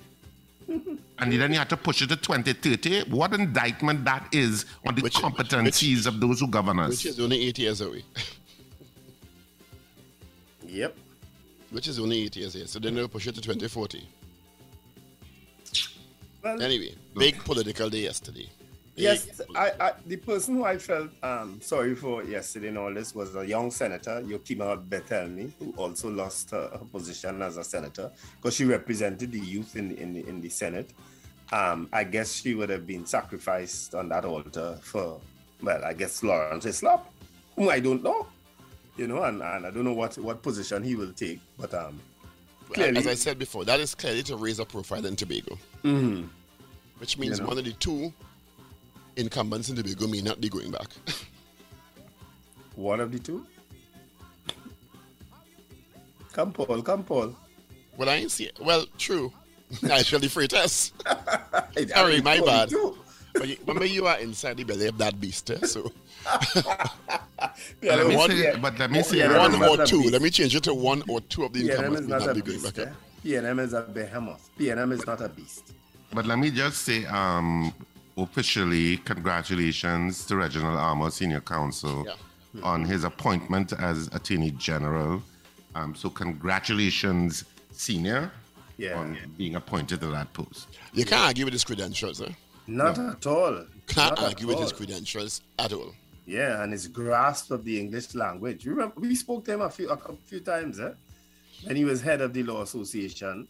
[1.19, 3.05] and then you had to push it to 2030.
[3.11, 6.91] What indictment that is on the Which- competencies of those who govern us.
[6.91, 8.03] which is only eight years away.
[10.67, 10.97] Yep.
[11.71, 12.67] which is only eight years away.
[12.67, 14.09] So then they'll push it to 2040.
[16.43, 18.49] Well, Anyway, big political day yesterday.
[18.97, 23.15] Yes, I, I, the person who I felt um, sorry for yesterday and all this
[23.15, 28.13] was a young senator, Yokymma Bethelmy, who also lost her, her position as a senator
[28.37, 30.91] because she represented the youth in the, in the, in the Senate.
[31.53, 35.21] Um, I guess she would have been sacrificed on that altar for,
[35.61, 37.13] well, I guess Lawrence Hislop,
[37.57, 38.27] whom I don't know,
[38.97, 42.01] you know, and, and I don't know what, what position he will take, but um,
[42.73, 45.59] clearly, As I said before, that is clearly to raise a profile in Tobago.
[46.99, 47.49] Which means You know.
[47.49, 48.13] one of the two
[49.17, 50.89] incumbents in Tobago may not be going back.
[52.77, 53.47] one of the two.
[56.33, 57.35] Come, Paul, come, Paul.
[57.97, 58.59] well, I ain't see it.
[58.61, 59.33] Well, true.
[59.83, 60.93] Naturally free test.
[61.89, 62.71] Sorry, my bad.
[63.35, 65.51] But you, remember, you are inside the belly of that beast.
[65.51, 65.59] eh?
[65.67, 65.91] So
[67.83, 70.03] Yeah, let me one- say, but let me say, Yeah, one or two.
[70.03, 72.21] Let me change it to one or two of the PNM incumbents is may not
[72.27, 72.77] not a be going beast.
[72.77, 72.87] back.
[72.87, 72.91] eh?
[72.91, 72.95] eh?
[73.25, 74.51] PNM is a behemoth.
[74.59, 75.73] PNM is not a beast.
[76.13, 77.73] But let me just say, um,
[78.17, 82.63] officially, congratulations to Reginald Armour, Senior Counsel, Yeah.
[82.63, 85.23] on his appointment as Attorney General.
[85.75, 88.31] Um, so, congratulations, Senior,
[88.77, 88.99] Yeah.
[88.99, 90.69] on being appointed to that post.
[90.93, 92.21] You can't argue with his credentials.
[92.21, 92.31] Eh?
[92.67, 93.65] Not at all.
[93.89, 95.95] Can't Not argue with his credentials at all.
[96.27, 98.65] Yeah, and his grasp of the English language.
[98.65, 100.93] Remember, we spoke to him a few a cou- few times, eh?
[101.69, 103.47] And he was head of the law association.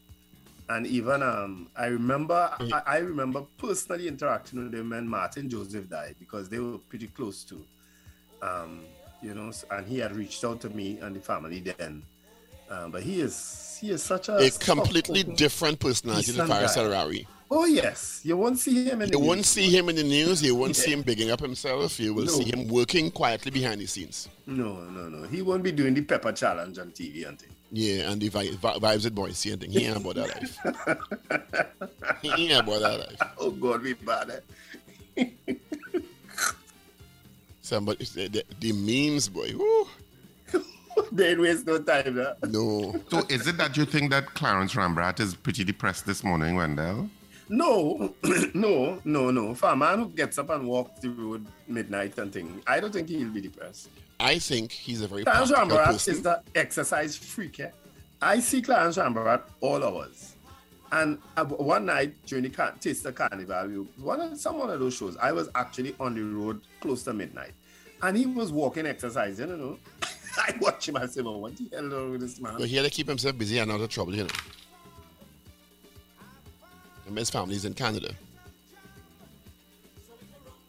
[0.69, 5.91] And even um, I remember, I, I remember personally interacting with him when Martin Joseph
[5.91, 7.63] died because they were pretty close to,
[8.41, 8.81] um,
[9.23, 9.53] you know.
[9.71, 12.03] And he had reached out to me and the family then.
[12.71, 16.77] Um, but he is he is such a A completely different personality than Faris.
[16.79, 17.27] Al-Rawi.
[17.51, 19.47] Oh yes, you won't see him in the You won't news.
[19.49, 20.43] see him in the news.
[20.43, 22.01] You won't see him bigging up himself.
[22.01, 22.33] You will No.
[22.33, 24.31] see him working quietly behind the scenes.
[24.47, 25.29] No, no, no.
[25.29, 27.51] He won't be doing the pepper challenge on TV and thing.
[27.71, 29.71] Yeah, and the vi- vi- vibes with boys and thing.
[29.71, 30.59] He ain't about that life.
[32.23, 33.31] he ain't about that life.
[33.39, 34.43] Oh God, we bad.
[35.17, 35.27] Eh?
[37.63, 39.53] Somebody, the, the, the memes, boy.
[39.57, 39.87] Woo.
[41.13, 42.17] they waste no time.
[42.17, 42.35] Huh?
[42.49, 42.95] No.
[43.11, 47.09] So, is it that you think that Clarence Rambharat is pretty depressed this morning, Wendell?
[47.49, 48.15] No,
[48.55, 49.55] no, no, no.
[49.55, 52.93] For a man who gets up and walks the road midnight and thing, I don't
[52.93, 53.89] think he'll be depressed.
[54.21, 56.15] I think he's a very Clarence person.
[56.15, 57.61] is the exercise freak.
[57.61, 57.71] Eh?
[58.23, 60.35] I see Clarence Rambharat all hours.
[60.93, 64.95] And uh, one night during the Car- Taster Carnival, one of, some one of those
[64.95, 67.53] shows, I was actually on the road close to midnight.
[68.03, 69.79] And he was walking, exercising, you know.
[70.39, 72.55] I watch him I say, well, what the hell is wrong with this man?
[72.59, 74.31] But he had to keep himself busy and out of trouble, you know.
[77.07, 78.15] And his family's in Canada.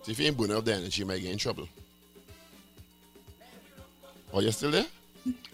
[0.03, 1.67] So if you ain't burning up the energy, you might get in trouble.
[4.35, 4.85] Oh, you still there?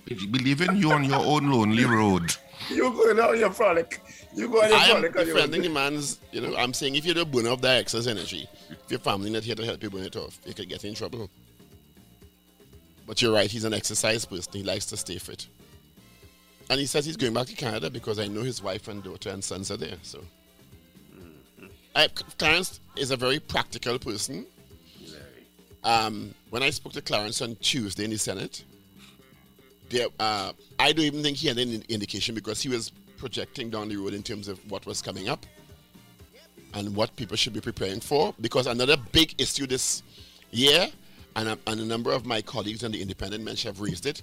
[0.05, 2.35] Believe in you on your own lonely road.
[2.69, 4.01] You going out on your frolic.
[4.33, 5.15] You go on your I am frolic.
[5.17, 7.79] on your defending the man's, you know, I'm saying if you don't burn off that
[7.79, 10.67] excess energy, if your family not here to help you burn it off, you could
[10.67, 11.29] get in trouble.
[13.05, 14.51] But you're right, he's an exercise person.
[14.53, 15.47] He likes to stay fit.
[16.69, 19.29] And he says he's going back to Canada because I know his wife and daughter
[19.29, 19.97] and sons are there.
[20.01, 20.23] So,
[21.95, 22.07] I,
[22.39, 24.47] Clarence is a very practical person.
[25.05, 25.45] Very.
[25.83, 28.63] Um, when I spoke to Clarence on Tuesday in the Senate,
[29.91, 33.89] there, uh, I don't even think he had any indication because he was projecting down
[33.89, 35.45] the road in terms of what was coming up
[36.73, 38.33] and what people should be preparing for.
[38.41, 40.01] Because another big issue this
[40.51, 40.87] year,
[41.35, 44.21] and a, and a number of my colleagues and the independent bench have raised it,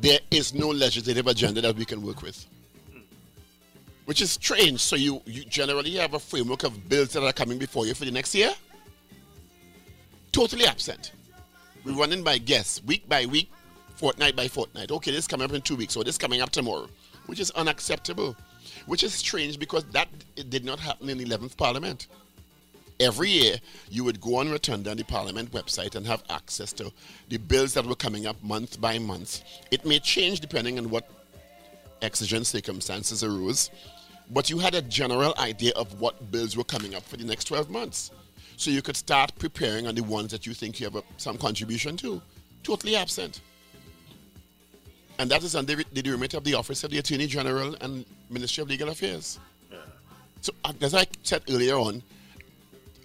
[0.00, 2.44] there is no legislative agenda that we can work with.
[4.06, 4.80] Which is strange.
[4.80, 8.04] So you, you generally have a framework of bills that are coming before you for
[8.04, 8.52] the next year.
[10.32, 11.12] Totally absent.
[11.84, 13.50] We're running by guess, week by week,
[14.02, 14.90] fortnight by fortnight.
[14.90, 16.88] Okay, this is coming up in two weeks, or this is coming up tomorrow,
[17.26, 18.34] which is unacceptable.
[18.86, 20.08] Which is strange because that
[20.50, 22.08] did not happen in the 11th Parliament.
[22.98, 23.58] Every year,
[23.90, 26.92] you would go on Rotunda on the Parliament website and have access to
[27.28, 29.44] the bills that were coming up month by month.
[29.70, 31.08] It may change depending on what
[32.02, 33.70] exigent circumstances arose,
[34.30, 37.44] but you had a general idea of what bills were coming up for the next
[37.44, 38.10] 12 months.
[38.56, 41.38] So you could start preparing on the ones that you think you have a, some
[41.38, 42.20] contribution to.
[42.64, 43.40] Totally absent.
[45.22, 48.62] And that is under the remit of the Office of the Attorney General and Ministry
[48.62, 49.38] of Legal Affairs.
[50.40, 52.02] So, uh, as I said earlier on,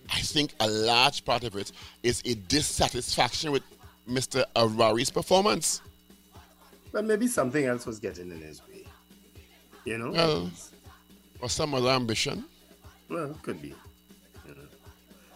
[0.09, 3.61] I think a large part of it is a dissatisfaction with
[4.09, 4.43] Mr.
[4.55, 5.83] Al-Rawi's performance.
[6.91, 8.83] But maybe something else was getting in his way.
[9.85, 10.09] You know?
[10.09, 10.51] Well,
[11.39, 12.45] or some other ambition.
[13.09, 13.75] Well, it could be.
[14.47, 14.67] You know.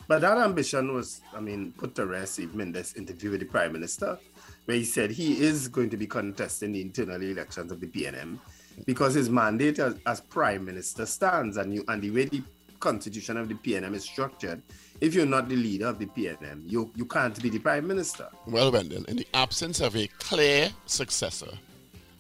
[0.08, 3.46] But that ambition was, I mean, put to rest even in this interview with the
[3.46, 4.18] Prime Minister,
[4.66, 8.38] where he said he is going to be contesting the internal elections of the PNM
[8.86, 12.44] because his mandate as, as Prime Minister stands and you and the way the
[12.80, 14.62] constitution of the PNM is structured,
[15.00, 18.28] if you're not the leader of the PNM, you, you can't be the Prime Minister.
[18.48, 21.52] Well, Wendell, in the absence of a clear successor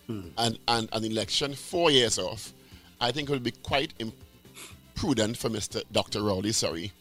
[0.07, 0.27] hmm.
[0.37, 2.53] and, and an election four years off,
[2.99, 5.83] I think it would be quite imprudent for Mr.
[5.91, 6.21] Dr.
[6.21, 6.91] Rowley, sorry,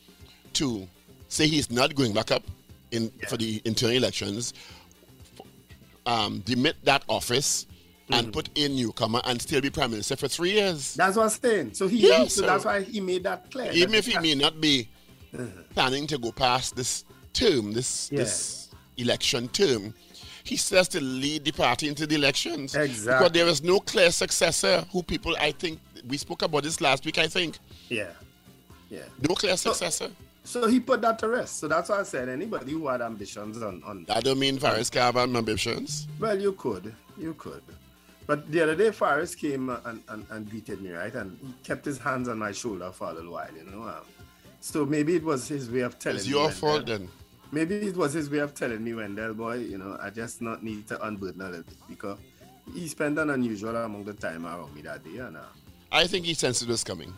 [0.54, 0.88] to
[1.28, 2.42] say he's not going back up
[2.90, 4.52] in for the internal elections,
[6.10, 7.66] um, demit that office,
[8.12, 10.94] and put in newcomer and still be prime minister for three years.
[10.94, 11.74] That's what I'm saying.
[11.74, 13.70] So he Yeah, so, so- that's why he made that clear.
[13.72, 14.88] Even if he may not be
[15.74, 18.18] planning to go past this term, this Yeah.
[18.24, 19.94] this election term,
[20.42, 22.74] he says to lead the party into the elections.
[22.74, 23.12] Exactly.
[23.26, 27.04] Because there is no clear successor who people, I think, we spoke about this last
[27.04, 27.58] week, I think.
[27.88, 28.08] Yeah.
[28.90, 29.02] Yeah.
[29.28, 30.08] No clear successor.
[30.08, 30.12] So
[30.68, 31.58] he put that to rest.
[31.58, 34.90] So that's why I said anybody who had ambitions on, on I don't mean Faris
[34.90, 36.08] Carver and ambitions.
[36.18, 36.94] well, you could.
[37.18, 37.62] You could.
[38.26, 41.12] But the other day, Faris came and, and, and greeted me, right?
[41.14, 43.82] And he kept his hands on my shoulder for a little while, you know.
[43.82, 44.04] Um,
[44.60, 46.32] so maybe it was his way of telling It's me.
[46.32, 47.08] your fault then.
[47.52, 50.62] Maybe it was his way of telling me, Wendell, boy, you know, I just not
[50.62, 52.18] need to unburden a little bit because
[52.72, 55.40] he spent an unusual amount of time around me that day, and uh,
[55.90, 57.12] I think he sensed it was coming.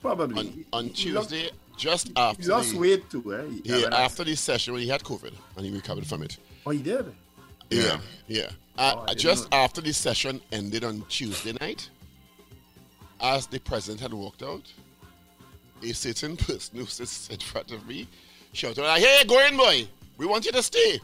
[0.00, 3.44] probably On, on Tuesday, just He after lost the, weight too, eh?
[3.50, 6.22] He- yeah, when I- after the session when he had COVID and he recovered from
[6.22, 6.36] it.
[6.66, 7.12] Oh, he did.
[7.70, 7.98] Yeah,
[8.28, 8.50] yeah.
[8.76, 9.58] Uh, Oh, I didn't just know.
[9.58, 11.88] after the session ended on Tuesday night,
[13.20, 14.62] as the president had walked out,
[15.82, 18.06] a certain person who sits in front of me
[18.52, 19.86] shouted, out, "Hey, go in, boy!
[20.18, 21.00] We want you to stay."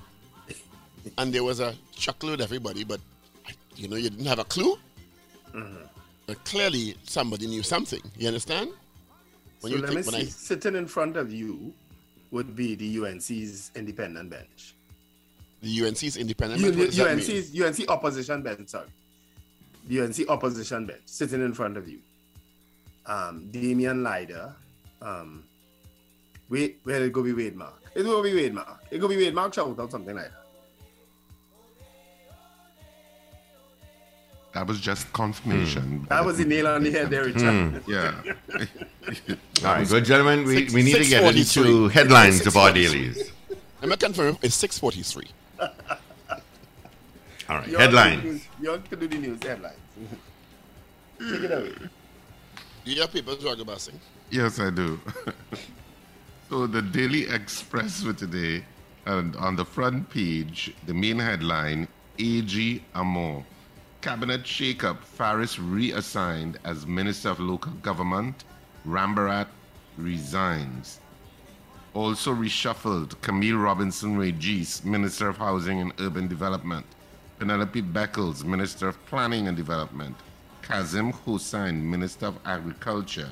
[1.16, 3.00] and there was a chuckle with everybody, but
[3.76, 4.76] you know, you didn't have a clue.
[5.54, 5.76] Mm-hmm.
[6.26, 8.00] But clearly, somebody knew something.
[8.18, 8.70] You understand?
[9.60, 10.26] When so let me think when see.
[10.26, 11.72] I Sitting in front of you
[12.30, 14.74] would be the UNC's independent bench.
[15.62, 17.18] the UNC's independent, U- what does that mean?
[17.18, 18.88] UNC's, UNC opposition bench, sorry.
[19.88, 21.98] The UNC opposition bench sitting in front of you.
[23.06, 24.54] Um, Damian Lyder.
[25.02, 25.42] Um,
[26.48, 27.82] wait, well, it go be Wade Mark.
[27.94, 28.78] It go be Wade Mark.
[28.90, 30.44] It go be Wade Mark shout out something like that.
[34.52, 35.82] That was just confirmation.
[36.00, 36.04] Hmm.
[36.06, 37.42] That was the nail on the head there, Richard.
[37.42, 37.76] Hmm.
[37.90, 38.14] Yeah.
[39.64, 40.44] All right, good gentlemen.
[40.44, 42.74] We, Six- we need to get into headlines of our 643.
[42.74, 43.32] dailies.
[43.82, 44.36] I'm not confirm.
[44.42, 45.28] It's 6:43.
[47.48, 48.46] All right, You all can do- headlines.
[48.60, 49.76] You all can do the news headlines.
[51.18, 51.72] Take it away.
[52.84, 53.98] Do you have people talking about sing?
[54.30, 55.00] Yes, I do.
[56.48, 58.64] so the Daily Express for today,
[59.06, 61.88] and on the front page, the main headline:
[62.18, 63.44] AG Armour,
[64.00, 64.98] cabinet shakeup.
[65.02, 68.44] Faris reassigned as Minister of Local Government.
[68.86, 69.48] Rambharat
[69.96, 71.00] resigns.
[71.94, 76.86] Also reshuffled: Camille Robinson Regis, Minister of Housing and Urban Development.
[77.38, 80.16] Penelope Beckles, Minister of Planning and Development.
[80.62, 83.30] Kazim Hosein, Minister of Agriculture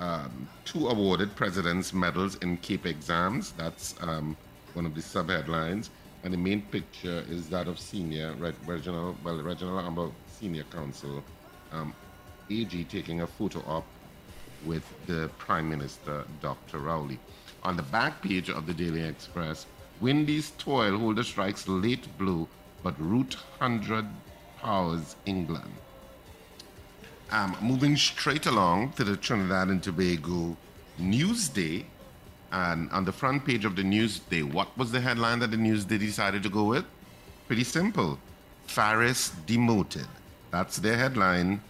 [0.00, 3.52] um, two awarded President's Medals in Cape Exams.
[3.52, 4.36] That's um,
[4.74, 5.90] one of the sub-headlines.
[6.24, 11.22] And the main picture is that of senior, Reg- regional, well, regional Amber Senior Counsel,
[11.70, 11.94] um,
[12.50, 13.84] AG taking a photo op
[14.64, 16.78] with the Prime Minister, Dr.
[16.78, 17.18] Rowley.
[17.62, 19.66] On the back page of the Daily Express,
[20.00, 22.48] Windies' toil holder strikes late blue,
[22.82, 24.06] but root 100
[24.58, 25.72] powers England.
[27.30, 30.56] Um, moving straight along to the Trinidad and Tobago
[30.98, 31.84] Newsday,
[32.54, 35.98] and on the front page of the Newsday, what was the headline that the Newsday
[35.98, 36.84] decided to go with?
[37.48, 38.16] Pretty simple.
[38.68, 40.06] Faris demoted.
[40.52, 41.60] That's their headline.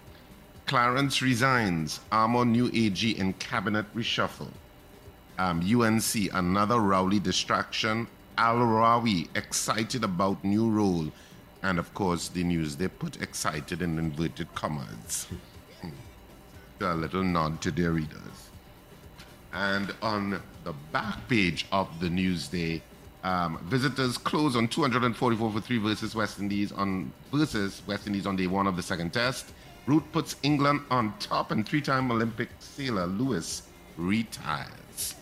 [0.67, 2.01] Clarence resigns.
[2.13, 4.53] Armour new AG in cabinet reshuffle.
[5.39, 8.07] Um, UNC, another Rowley distraction.
[8.37, 11.11] Al Rawi excited about new role.
[11.63, 15.29] And of course, the news they put excited in inverted commas.
[16.81, 18.51] a little nod to their readers.
[19.55, 22.83] And on the back page of the Newsday,
[23.23, 28.37] um, visitors close on 244 for three versus West Indies on versus West Indies on
[28.37, 29.53] day one of the second test.
[29.87, 33.63] Root puts England on top, and three-time Olympic sailor Lewis
[33.97, 35.15] retires.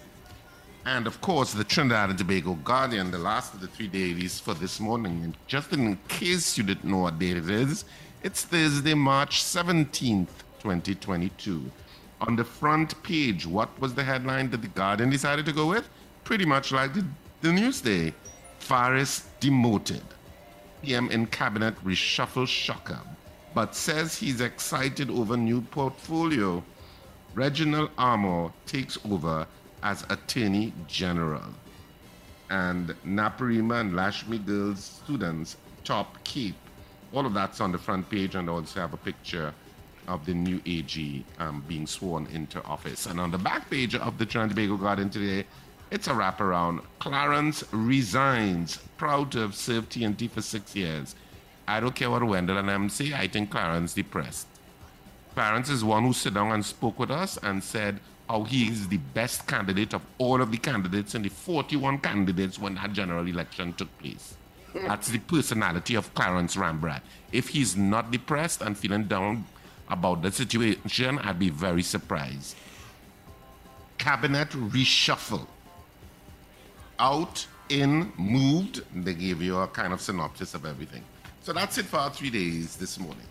[0.84, 4.54] And of course, the Trinidad and Tobago Guardian, the last of the three dailies for
[4.54, 5.22] this morning.
[5.24, 7.84] And just in case you didn't know what day it is,
[8.22, 10.28] it's Thursday, March 17th,
[10.60, 11.70] 2022.
[12.22, 15.88] On the front page, what was the headline that the Guardian decided to go with?
[16.22, 17.04] Pretty much like the,
[17.40, 18.14] the Newsday.
[18.60, 20.04] Faris demoted.
[20.82, 23.00] PM in cabinet reshuffle shocker,
[23.54, 26.62] but says he's excited over new portfolio.
[27.34, 29.44] Reginald Armour takes over
[29.82, 31.52] as Attorney General.
[32.50, 36.54] And Naparima and Lakshmi Girls students top Cape.
[37.12, 39.52] All of that's on the front page, and I also have a picture
[40.08, 43.06] of the new AG um, being sworn into office.
[43.06, 45.46] And on the back page of the Trinidad Tobago Guardian today,
[45.90, 46.82] it's a wraparound.
[46.98, 51.14] Clarence resigns, proud to have served TNT for six years.
[51.68, 54.46] I don't care what Wendell and them say, I think Clarence depressed.
[55.34, 58.88] Clarence is one who sat down and spoke with us and said how he is
[58.88, 63.26] the best candidate of all of the candidates and the 41 candidates when that general
[63.26, 64.34] election took place.
[64.74, 67.02] That's the personality of Clarence Rambharat.
[67.30, 69.44] If he's not depressed and feeling down
[69.92, 72.56] about the situation, I'd be very surprised.
[73.98, 75.46] Cabinet reshuffle.
[76.98, 78.82] Out, in, moved.
[78.94, 81.02] They gave you a kind of synopsis of everything.
[81.42, 83.26] So that's it for our three days this morning.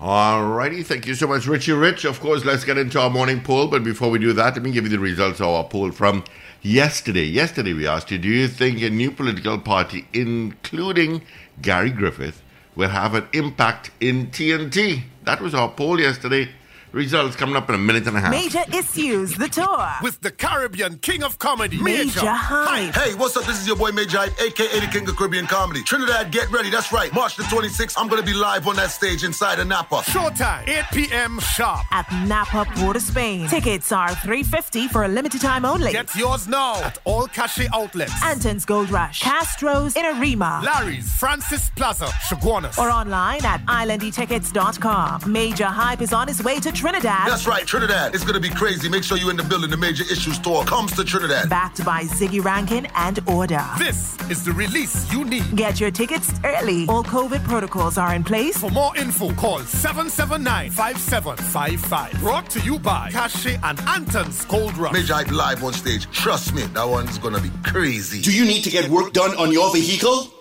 [0.00, 2.04] Alrighty, thank you so much, Richie Rich.
[2.04, 3.68] Of course, let's get into our morning poll.
[3.68, 6.24] But before we do that, let me give you the results of our poll from
[6.62, 7.24] yesterday.
[7.24, 11.22] Yesterday, we asked you, do you think a new political party, including
[11.62, 12.42] Gary Griffith,
[12.74, 15.04] will have an impact in TNT?
[15.24, 16.48] That was our poll yesterday.
[16.94, 18.30] Results coming up in a minute and a half.
[18.30, 19.90] Major issues, the tour.
[20.00, 22.94] With the Caribbean King of Comedy, Major Hype.
[22.94, 23.44] Hey, what's up?
[23.46, 25.82] This is your boy Major Hype, aka the King of Caribbean Comedy.
[25.82, 26.70] Trinidad, get ready.
[26.70, 27.12] That's right.
[27.12, 30.02] March the 26th, I'm going to be live on that stage inside of Napa.
[30.02, 31.40] Showtime, 8 p.m.
[31.40, 31.84] sharp.
[31.90, 33.48] At Napa, Port of Spain.
[33.48, 35.90] Tickets are 350 for a limited time only.
[35.90, 38.12] Get yours now at all cachet outlets.
[38.22, 40.62] Anton's Gold Rush, Castro's in Arima.
[40.64, 42.78] Larry's, Francis Plaza, Chaguanas.
[42.78, 45.32] Or online at islandetickets.com.
[45.32, 47.26] Major Hype is on his way to Trinidad.
[47.26, 48.14] That's right, Trinidad.
[48.14, 48.90] It's going to be crazy.
[48.90, 49.70] Make sure you're in the building.
[49.70, 51.48] The Major Issues Tour comes to Trinidad.
[51.48, 53.64] Backed by Ziggy Rankin and Order.
[53.78, 55.56] This is the release you need.
[55.56, 56.86] Get your tickets early.
[56.86, 58.58] All COVID protocols are in place.
[58.58, 62.20] For more info, call 779-5755.
[62.20, 64.92] Brought to you by Cache and Anton's Gold Rush.
[64.92, 66.06] Major Hype live on stage.
[66.10, 68.20] Trust me, that one's going to be crazy.
[68.20, 70.28] Do you need to get work done on your vehicle?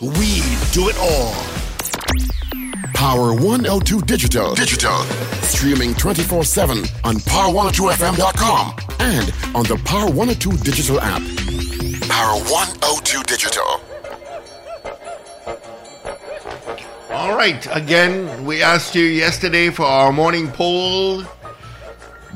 [0.00, 1.34] We do it all.
[2.94, 4.54] Power 102 Digital.
[4.54, 5.02] Digital.
[5.42, 11.20] Streaming 24 7 on Power102FM.com and on the Power 102 Digital app.
[12.08, 13.80] Power 102 Digital.
[17.10, 21.24] All right, again, we asked you yesterday for our morning poll.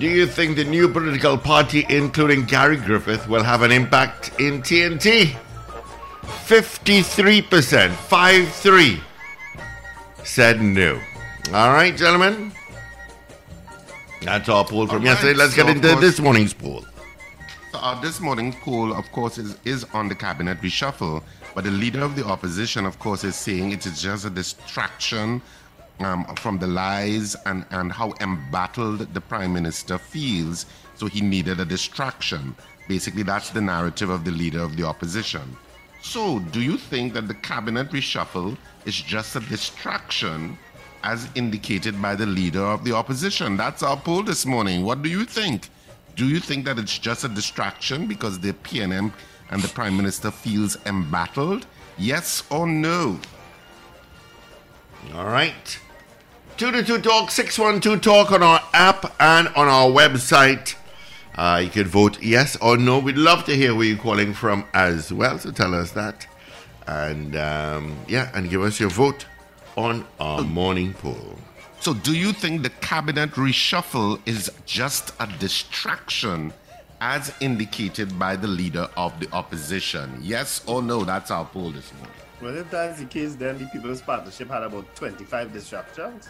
[0.00, 4.62] Do you think the new political party, including Gary Griffith, will have an impact in
[4.62, 5.36] TNT?
[6.22, 9.00] 53%, 5 3,
[10.24, 11.00] said no.
[11.52, 12.52] All right, gentlemen.
[14.22, 15.34] That's our poll from All right, yesterday.
[15.34, 16.84] Let's so get into course- this morning's poll.
[17.72, 21.22] So, uh, this morning's poll, of course, is, is on the cabinet reshuffle,
[21.54, 25.42] but the leader of the opposition, of course, is saying it is just a distraction
[26.00, 30.66] um, from the lies and, and how embattled the prime minister feels.
[30.96, 32.54] So he needed a distraction.
[32.88, 35.56] Basically, that's the narrative of the leader of the opposition.
[36.02, 40.58] So, do you think that the cabinet reshuffle is just a distraction
[41.04, 43.56] as indicated by the leader of the opposition?
[43.56, 44.84] That's our poll this morning.
[44.84, 45.68] What do you think?
[46.16, 49.12] Do you think that it's just a distraction because the PNM
[49.50, 51.66] and the Prime Minister feels embattled?
[51.96, 53.20] Yes or no?
[55.14, 55.78] All right.
[56.56, 60.74] 222 Talk, 612 Talk on our app and on our website.
[61.34, 62.98] Uh, you can vote yes or no.
[62.98, 66.26] We'd love to hear where you're calling from as well, so tell us that.
[66.86, 69.26] And um, yeah, and give us your vote
[69.76, 71.38] on our morning poll.
[71.80, 76.52] So, do you think the cabinet reshuffle is just a distraction
[77.00, 80.18] as indicated by the leader of the opposition?
[80.20, 81.04] Yes or no?
[81.04, 82.12] That's our poll this morning.
[82.40, 86.28] Well, if that's the case, then the People's Partnership had about 25 distractions.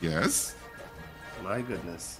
[0.00, 0.54] Yes.
[1.42, 2.17] My goodness.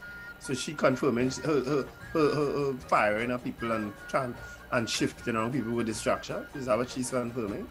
[0.49, 4.35] So she confirming her, her, her, her, her firing of people and trying
[4.73, 6.47] and shifting around people with distraction.
[6.55, 7.69] Is that what she's confirming?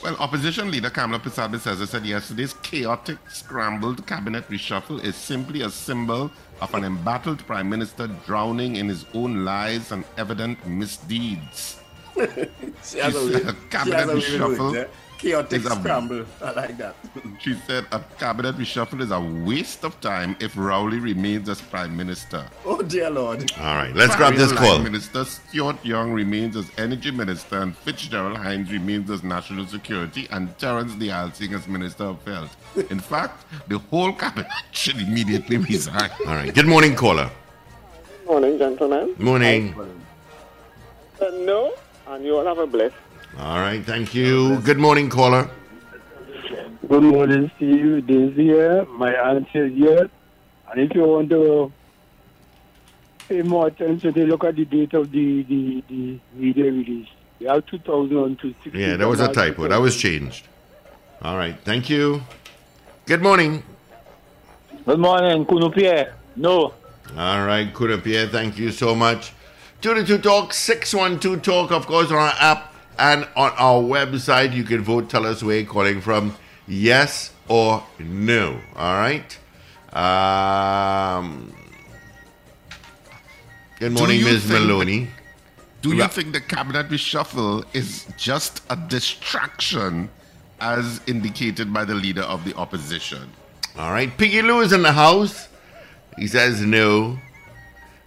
[0.00, 6.30] Well, opposition leader Kamla Persad-Bissessar said yesterday's chaotic, scrambled cabinet reshuffle is simply a symbol
[6.60, 11.80] of an embattled prime minister drowning in his own lies and evident misdeeds.
[12.14, 14.88] she has said she cabinet has a way with reshuffle?
[15.22, 16.24] Chaotic a- scramble.
[16.42, 16.96] I like that.
[17.38, 21.96] She said a cabinet reshuffle is a waste of time if Rowley remains as prime
[21.96, 22.44] minister.
[22.64, 23.50] Oh dear Lord.
[23.58, 24.74] All right, let's grab this Barrier call.
[24.78, 30.26] Line Minister Stuart Young remains as energy minister, and Fitzgerald Hinds remains as national security,
[30.30, 32.56] and Terrence Deyalsingh as minister of health.
[32.90, 36.10] In fact, the whole cabinet should immediately resign.
[36.26, 37.30] All right, good morning, caller.
[38.24, 39.14] Good Morning, gentlemen.
[39.18, 39.74] Morning.
[41.20, 41.74] Uh, no,
[42.08, 42.94] and you all have a blessed.
[43.38, 44.60] All right, thank you.
[44.60, 45.48] Good morning, caller.
[46.86, 48.06] Good morning, Steve.
[48.06, 50.10] This here, my answer here.
[50.70, 51.72] And if you want to
[53.28, 57.08] pay more attention, to look at the date of the, the, the media release.
[57.40, 58.54] We have 2002.
[58.74, 59.66] Yeah, that was a typo.
[59.66, 60.46] That was changed.
[61.22, 62.22] All right, thank you.
[63.06, 63.62] Good morning.
[64.84, 66.12] Good morning, Cunupia.
[66.36, 66.74] No.
[67.16, 69.32] All right, Cunupia, thank you so much.
[69.80, 72.71] 22 Talk, 612 Talk, of course, on our app
[73.02, 74.54] and on our website.
[74.54, 76.36] You can vote, tell us where you're calling from,
[76.68, 78.60] yes or no.
[78.76, 79.38] All right?
[79.92, 81.52] Um,
[83.80, 84.44] good morning, Ms.
[84.44, 85.08] think- Maloney.
[85.82, 90.08] Do you think the cabinet reshuffle is just a distraction
[90.60, 93.28] as indicated by the leader of the opposition?
[93.76, 95.48] All right, Piggy Lou is in the house.
[96.16, 97.18] He says no.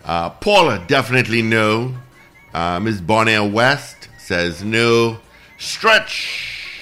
[0.05, 1.93] Uh, Paula, definitely no.
[2.53, 3.01] Uh, Ms.
[3.01, 3.94] Bonaire West
[4.25, 5.19] says no.
[5.59, 6.81] Stretch,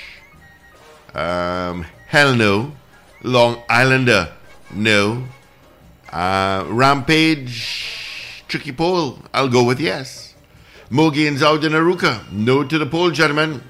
[1.13, 2.71] um, hell no.
[3.21, 4.31] Long Islander,
[4.73, 5.25] no.
[6.09, 10.35] Uh, Rampage, Tricky Pole, I'll go with yes.
[10.89, 13.61] Mogians out in Arouca, no to the poll, gentlemen.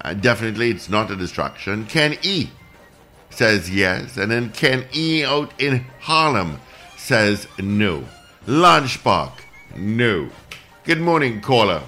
[0.00, 1.86] Uh, definitely, it's not a distraction.
[1.86, 2.48] Ken E
[3.30, 4.16] says yes.
[4.16, 6.58] And then Ken E out in Harlem
[6.96, 8.04] says no.
[8.46, 9.44] Lunch Park,
[9.76, 10.30] no.
[10.84, 11.82] Good morning, caller.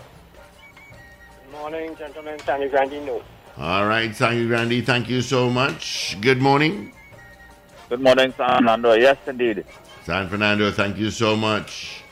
[1.67, 2.39] Good morning, gentlemen.
[2.39, 3.23] Sandy Grandy, no.
[3.59, 4.83] All right, thank you, Randy.
[4.83, 6.17] Thank you so much.
[6.21, 6.93] Good morning.
[7.89, 8.93] Good morning, San Fernando.
[8.93, 9.65] Yes, indeed.
[10.05, 12.05] San Fernando, thank you so much.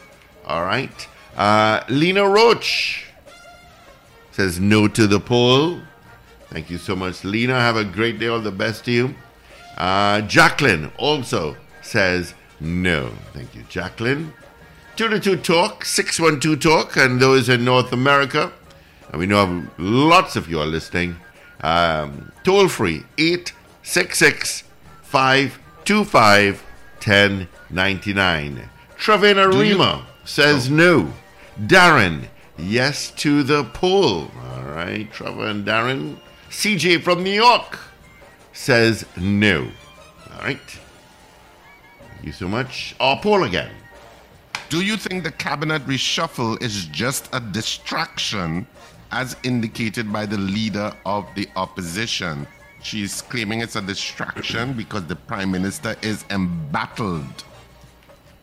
[0.44, 1.08] All right.
[1.36, 3.06] Uh, Lena Roach
[4.32, 5.78] says no to the poll.
[6.50, 7.54] Thank you so much, Lena.
[7.54, 8.26] Have a great day.
[8.26, 9.14] All the best to you.
[9.78, 13.12] Uh, Jacqueline also says no.
[13.32, 14.32] Thank you, Jacqueline.
[14.96, 18.63] 222 Talk, 612 Talk, and those in North America, and
[19.16, 21.16] we know lots of you are listening,
[21.60, 24.64] um, toll free 866
[25.02, 26.62] 525
[26.98, 28.70] 1099.
[28.96, 31.12] Trevina Do you- Rima says no.
[31.60, 34.30] Darren, yes to the poll.
[34.52, 36.18] All right, Trevor and Darren.
[36.50, 37.78] CJ from New York
[38.52, 39.68] says no.
[40.32, 40.58] All right.
[42.00, 42.94] Thank you so much.
[43.00, 43.70] Our poll again.
[44.70, 48.66] Do you think the cabinet reshuffle is just a distraction
[49.10, 52.46] as indicated by the leader of the opposition?
[52.82, 57.44] She's claiming it's a distraction because the prime minister is embattled.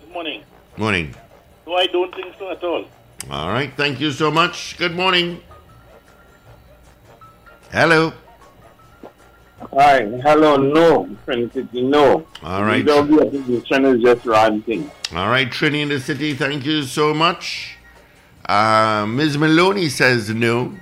[0.00, 0.42] Good morning.
[0.76, 1.14] Morning.
[1.66, 2.84] No, I don't think so at all.
[3.30, 3.70] All right.
[3.76, 4.78] Thank you so much.
[4.78, 5.42] Good morning.
[7.70, 8.12] Hello.
[9.60, 12.26] Hi, hello, no, Trinity, no.
[12.42, 12.78] All right.
[12.78, 14.90] Leader of the opposition is just ranting.
[15.14, 17.76] All right, Trini in the city, thank you so much.
[18.48, 19.36] Uh, Ms.
[19.36, 20.74] Maloney says no.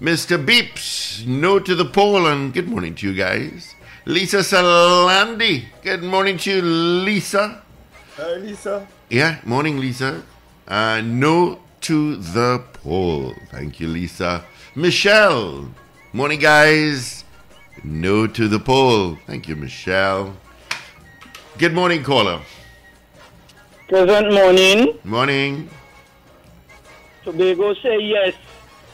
[0.00, 0.44] Mr.
[0.44, 3.74] Beeps, no to the poll, and good morning to you guys.
[4.06, 7.62] Lisa Salandi, good morning to you, Lisa.
[8.16, 8.88] Hi, Lisa.
[9.08, 10.22] Yeah, morning, Lisa.
[10.66, 13.34] Uh, no to the poll.
[13.50, 14.44] Thank you, Lisa.
[14.74, 15.70] Michelle,
[16.12, 17.19] morning, guys.
[17.82, 19.16] No to the poll.
[19.26, 20.36] Thank you, Michelle.
[21.58, 22.40] Good morning, caller.
[23.88, 24.98] Present morning.
[25.04, 25.70] Morning.
[27.24, 28.34] Tobago say yes.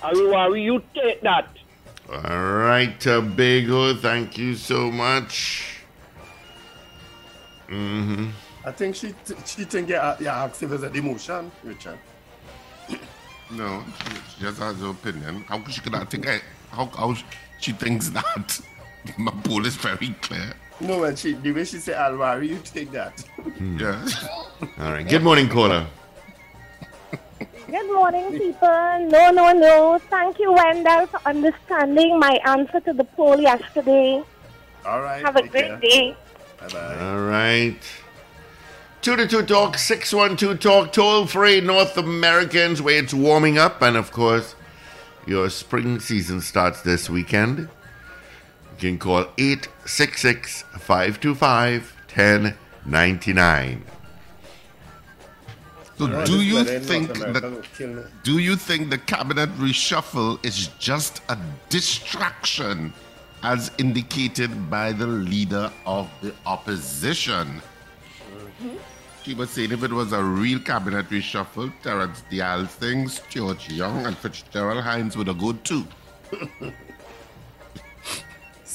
[0.02, 1.48] Al-Rawi, you take that.
[2.12, 5.80] All right, Tobago, thank you so much.
[7.68, 8.28] Mm-hmm.
[8.64, 11.98] I think she t- she think yeah, yeah, ask if it's a demotion, Richard.
[13.50, 13.84] No,
[14.34, 15.44] she just has her opinion.
[15.48, 17.14] How could she cannot think I, how, how
[17.60, 18.60] she thinks that?
[19.18, 20.52] My poll is very clear.
[20.80, 23.20] No, when she the way she say Al-Rawi, you take that.
[23.40, 23.78] Hmm.
[23.80, 24.08] Yeah.
[24.78, 25.08] All right.
[25.08, 25.86] Good morning, caller.
[27.68, 29.08] Good morning, people.
[29.10, 29.98] No, no, no.
[30.10, 34.22] Thank you, Wendell, for understanding my answer to the poll yesterday.
[34.84, 35.24] All right.
[35.24, 35.76] Have a great care.
[35.80, 36.16] day.
[36.60, 36.98] Bye bye.
[37.00, 37.82] All right.
[39.02, 43.82] 2 to 2 Talk, 612 Talk, toll free North Americans, where it's warming up.
[43.82, 44.54] And of course,
[45.26, 47.68] your spring season starts this weekend.
[48.78, 53.84] You can call 866 525 1099.
[55.96, 56.26] So Alright.
[56.26, 58.02] do you think North America the will kill me.
[58.22, 61.38] do you think the cabinet reshuffle is just a
[61.70, 62.92] distraction
[63.42, 67.62] as indicated by the leader of the opposition?
[68.36, 68.76] Mm-hmm.
[69.22, 74.16] She was saying if it was a real cabinet reshuffle, Terrence Deyalsingh, George Young and
[74.18, 75.86] Fitzgerald Hinds would have good too.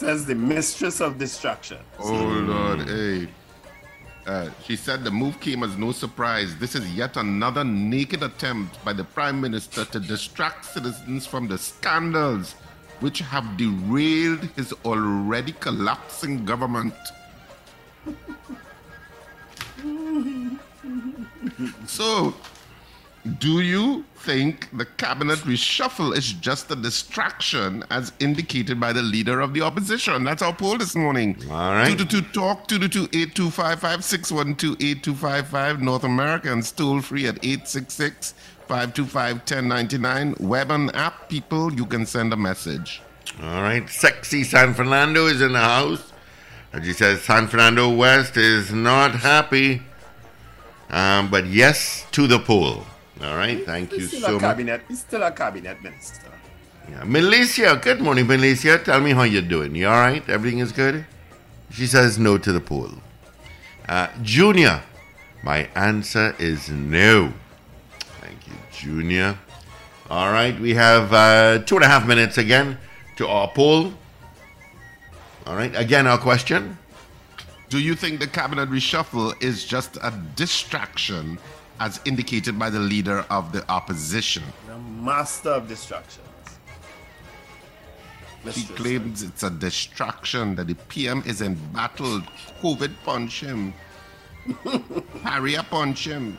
[0.01, 1.77] Says the mistress of destruction.
[1.99, 3.27] Oh Lord, hey.
[4.25, 6.57] Uh, she said the move came as no surprise.
[6.57, 11.55] This is yet another naked attempt by the Prime Minister to distract citizens from the
[11.55, 12.53] scandals
[12.99, 16.95] which have derailed his already collapsing government.
[21.85, 22.33] So,
[23.37, 29.41] do you think the cabinet reshuffle is just a distraction as indicated by the leader
[29.41, 30.23] of the opposition?
[30.23, 31.35] That's our poll this morning.
[31.43, 31.97] All right.
[31.97, 35.81] 222 Talk, 222 8255 612 8255.
[35.81, 38.33] North Americans toll free at 866
[38.67, 40.35] 525 1099.
[40.39, 43.01] Web and app people, you can send a message.
[43.43, 43.87] All right.
[43.87, 46.11] Sexy San Fernando is in the house.
[46.73, 49.83] And she says San Fernando West is not happy.
[50.89, 52.85] Um, but yes to the poll.
[53.23, 53.63] All right.
[53.65, 54.41] Thank you still so much.
[54.41, 54.81] cabinet.
[54.87, 56.31] He's still a cabinet minister.
[56.89, 57.01] Yeah.
[57.03, 58.83] Milicia, good morning, Milicia.
[58.83, 59.75] Tell me how you're doing.
[59.75, 60.27] You all right?
[60.27, 61.05] Everything is good?
[61.71, 62.89] She says no to the poll.
[63.87, 64.81] Uh, Junior,
[65.43, 67.33] my answer is no.
[68.21, 69.37] Thank you, Junior.
[70.09, 72.77] All right, we have uh, two and a half minutes again
[73.15, 73.93] to our poll.
[75.47, 76.77] All right, again, our question.
[77.69, 81.39] Do you think the cabinet reshuffle is just a distraction
[81.81, 84.43] as indicated by the leader of the opposition?
[84.67, 86.27] The master of distractions.
[88.53, 92.23] He claims it's a distraction that the PM is embattled.
[92.61, 93.73] COVID punch him.
[95.23, 96.37] Harrier punch him.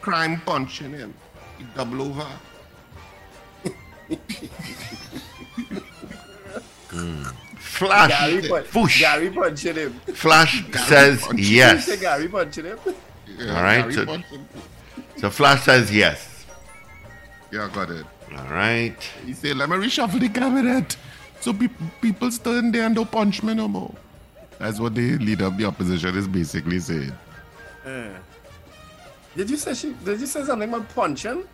[0.00, 1.14] Crime punching him.
[1.58, 2.26] He double over.
[7.58, 8.10] Flash.
[8.10, 9.00] Gary, pun- Foosh.
[9.00, 9.92] Gary punching him.
[10.14, 11.52] Flash Gary says punching him.
[11.52, 11.88] yes.
[11.88, 12.78] You Gary punching him.
[12.86, 13.92] All right.
[13.92, 14.04] So,
[15.18, 16.46] so Flash says yes.
[17.52, 18.06] Yeah, got it.
[18.36, 18.96] All right.
[19.24, 20.96] He said, let me reshuffle the cabinet.
[21.40, 21.68] So pe-
[22.00, 23.94] people stand there and don't punch me no more.
[24.58, 27.12] That's what the leader of the opposition is basically saying.
[27.84, 28.08] Uh,
[29.36, 29.92] did you say she?
[30.04, 31.44] Did you say something about punching?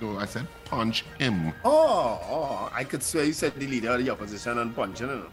[0.00, 1.52] No, I said punch him.
[1.64, 5.26] Oh, oh, I could swear you said the leader of the opposition and punching him.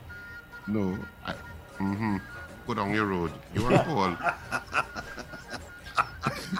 [0.68, 1.34] No, I.
[1.80, 2.18] Mm-hmm.
[2.68, 3.32] Go down your road.
[3.54, 4.18] You are Paul.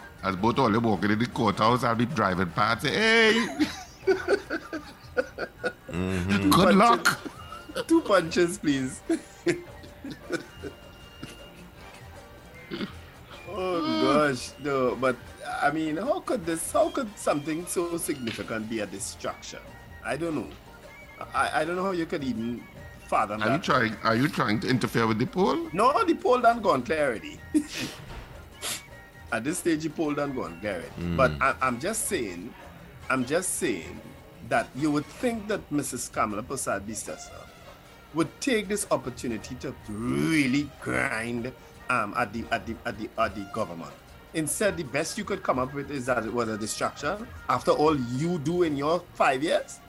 [0.26, 2.82] As both all you walking in the courthouse, I'll be driving past.
[2.82, 3.48] Say, hey,
[5.92, 6.50] Mm-hmm.
[6.50, 6.76] good Punches.
[6.76, 7.20] luck.
[7.88, 9.02] Two punches, please.
[13.50, 15.16] oh gosh, no, but
[15.62, 16.72] I mean, how could this?
[16.72, 19.60] How could something so significant be a distraction?
[20.04, 20.48] I don't know.
[21.34, 22.62] I, I don't know how you could even
[23.08, 23.96] fathom Are you trying?
[24.04, 25.70] Are you trying to interfere with the poll?
[25.72, 27.40] No, the poll done gone clear already.
[29.36, 30.88] At this stage, the pulled done gone already.
[30.98, 31.18] Mm.
[31.18, 32.54] But I, I'm just saying,
[33.10, 34.00] I'm just saying
[34.48, 36.10] that you would think that Mrs.
[36.10, 37.44] Kamla Persad-Bissessar
[38.14, 41.52] would take this opportunity to really grind
[41.90, 43.92] um, at the at the at the at the government.
[44.36, 47.28] Instead, the best you could come up with is that it was a distraction.
[47.50, 49.82] After all you do in your five years,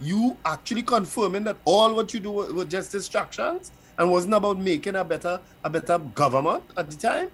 [0.00, 4.56] you actually confirming that all what you do were, were just distractions and wasn't about
[4.58, 7.28] making a better a better government at the time.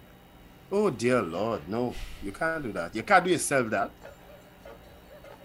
[0.73, 2.95] Oh dear Lord, no, you can't do that.
[2.95, 3.91] You can't do yourself that.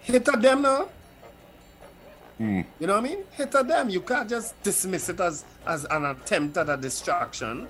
[0.00, 0.88] Hit at them now.
[2.38, 2.60] Hmm.
[2.78, 3.24] You know what I mean?
[3.32, 3.88] Hit at them.
[3.88, 7.66] You can't just dismiss it as as an attempt at a distraction.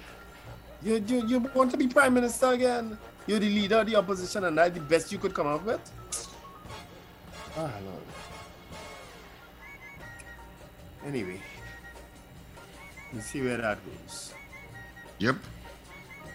[0.82, 2.98] You you, you want to be prime minister again?
[3.26, 5.80] You're the leader of the opposition, and that's the best you could come up with.
[7.56, 8.02] Ah, Lord.
[11.06, 11.40] Anyway,
[13.14, 14.34] let's see where that goes.
[15.18, 15.36] Yep.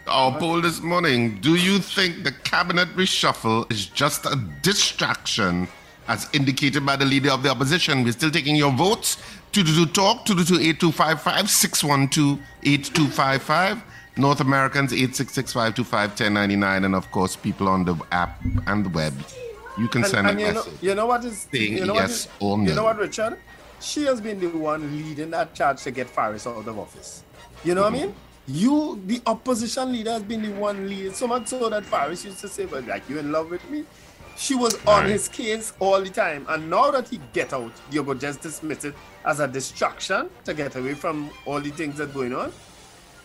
[0.07, 5.67] Our poll this morning Do you think the cabinet reshuffle is just a distraction,
[6.07, 8.03] as indicated by the leader of the opposition?
[8.03, 9.17] We're still taking your votes.
[9.53, 13.83] 222 Talk, 222 8255, 612 8255.
[14.17, 16.83] North Americans, 866 525 1099.
[16.85, 19.13] And of course, people on the app and the web.
[19.77, 20.73] You can And- send and a you know, message.
[20.81, 23.37] you know what is saying you know yes is- or You know what, Richard?
[23.79, 27.23] She has been the one leading that charge to get Faris out of office.
[27.63, 28.05] You know what I mm-hmm.
[28.07, 28.15] mean?
[28.47, 31.13] You, the opposition leader, has been the one leading.
[31.13, 33.85] So much so that Faris used to say, "Well, like you in love with me."
[34.37, 35.09] She was on Right.
[35.11, 38.85] his case all the time, and now that he get out, you go just dismiss
[38.85, 42.51] it as a distraction to get away from all the things that going on.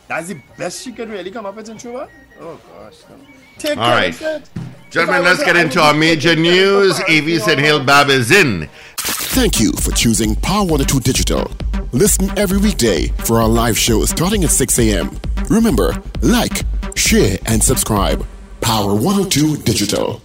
[0.09, 2.09] That's the best she can really come up with in Truman.
[2.41, 3.17] Oh gosh, no.
[3.59, 4.43] Take All care, right.
[4.91, 7.01] Gentlemen, let's get into our major news.
[7.01, 8.69] On Hill Bab is in.
[8.97, 11.51] Thank you for choosing Power 102 Digital.
[11.93, 15.11] Listen every weekday for our live show starting at 6 a.m.
[15.51, 16.63] Remember, like,
[16.95, 18.25] share, and subscribe.
[18.61, 20.23] Power 102 Digital.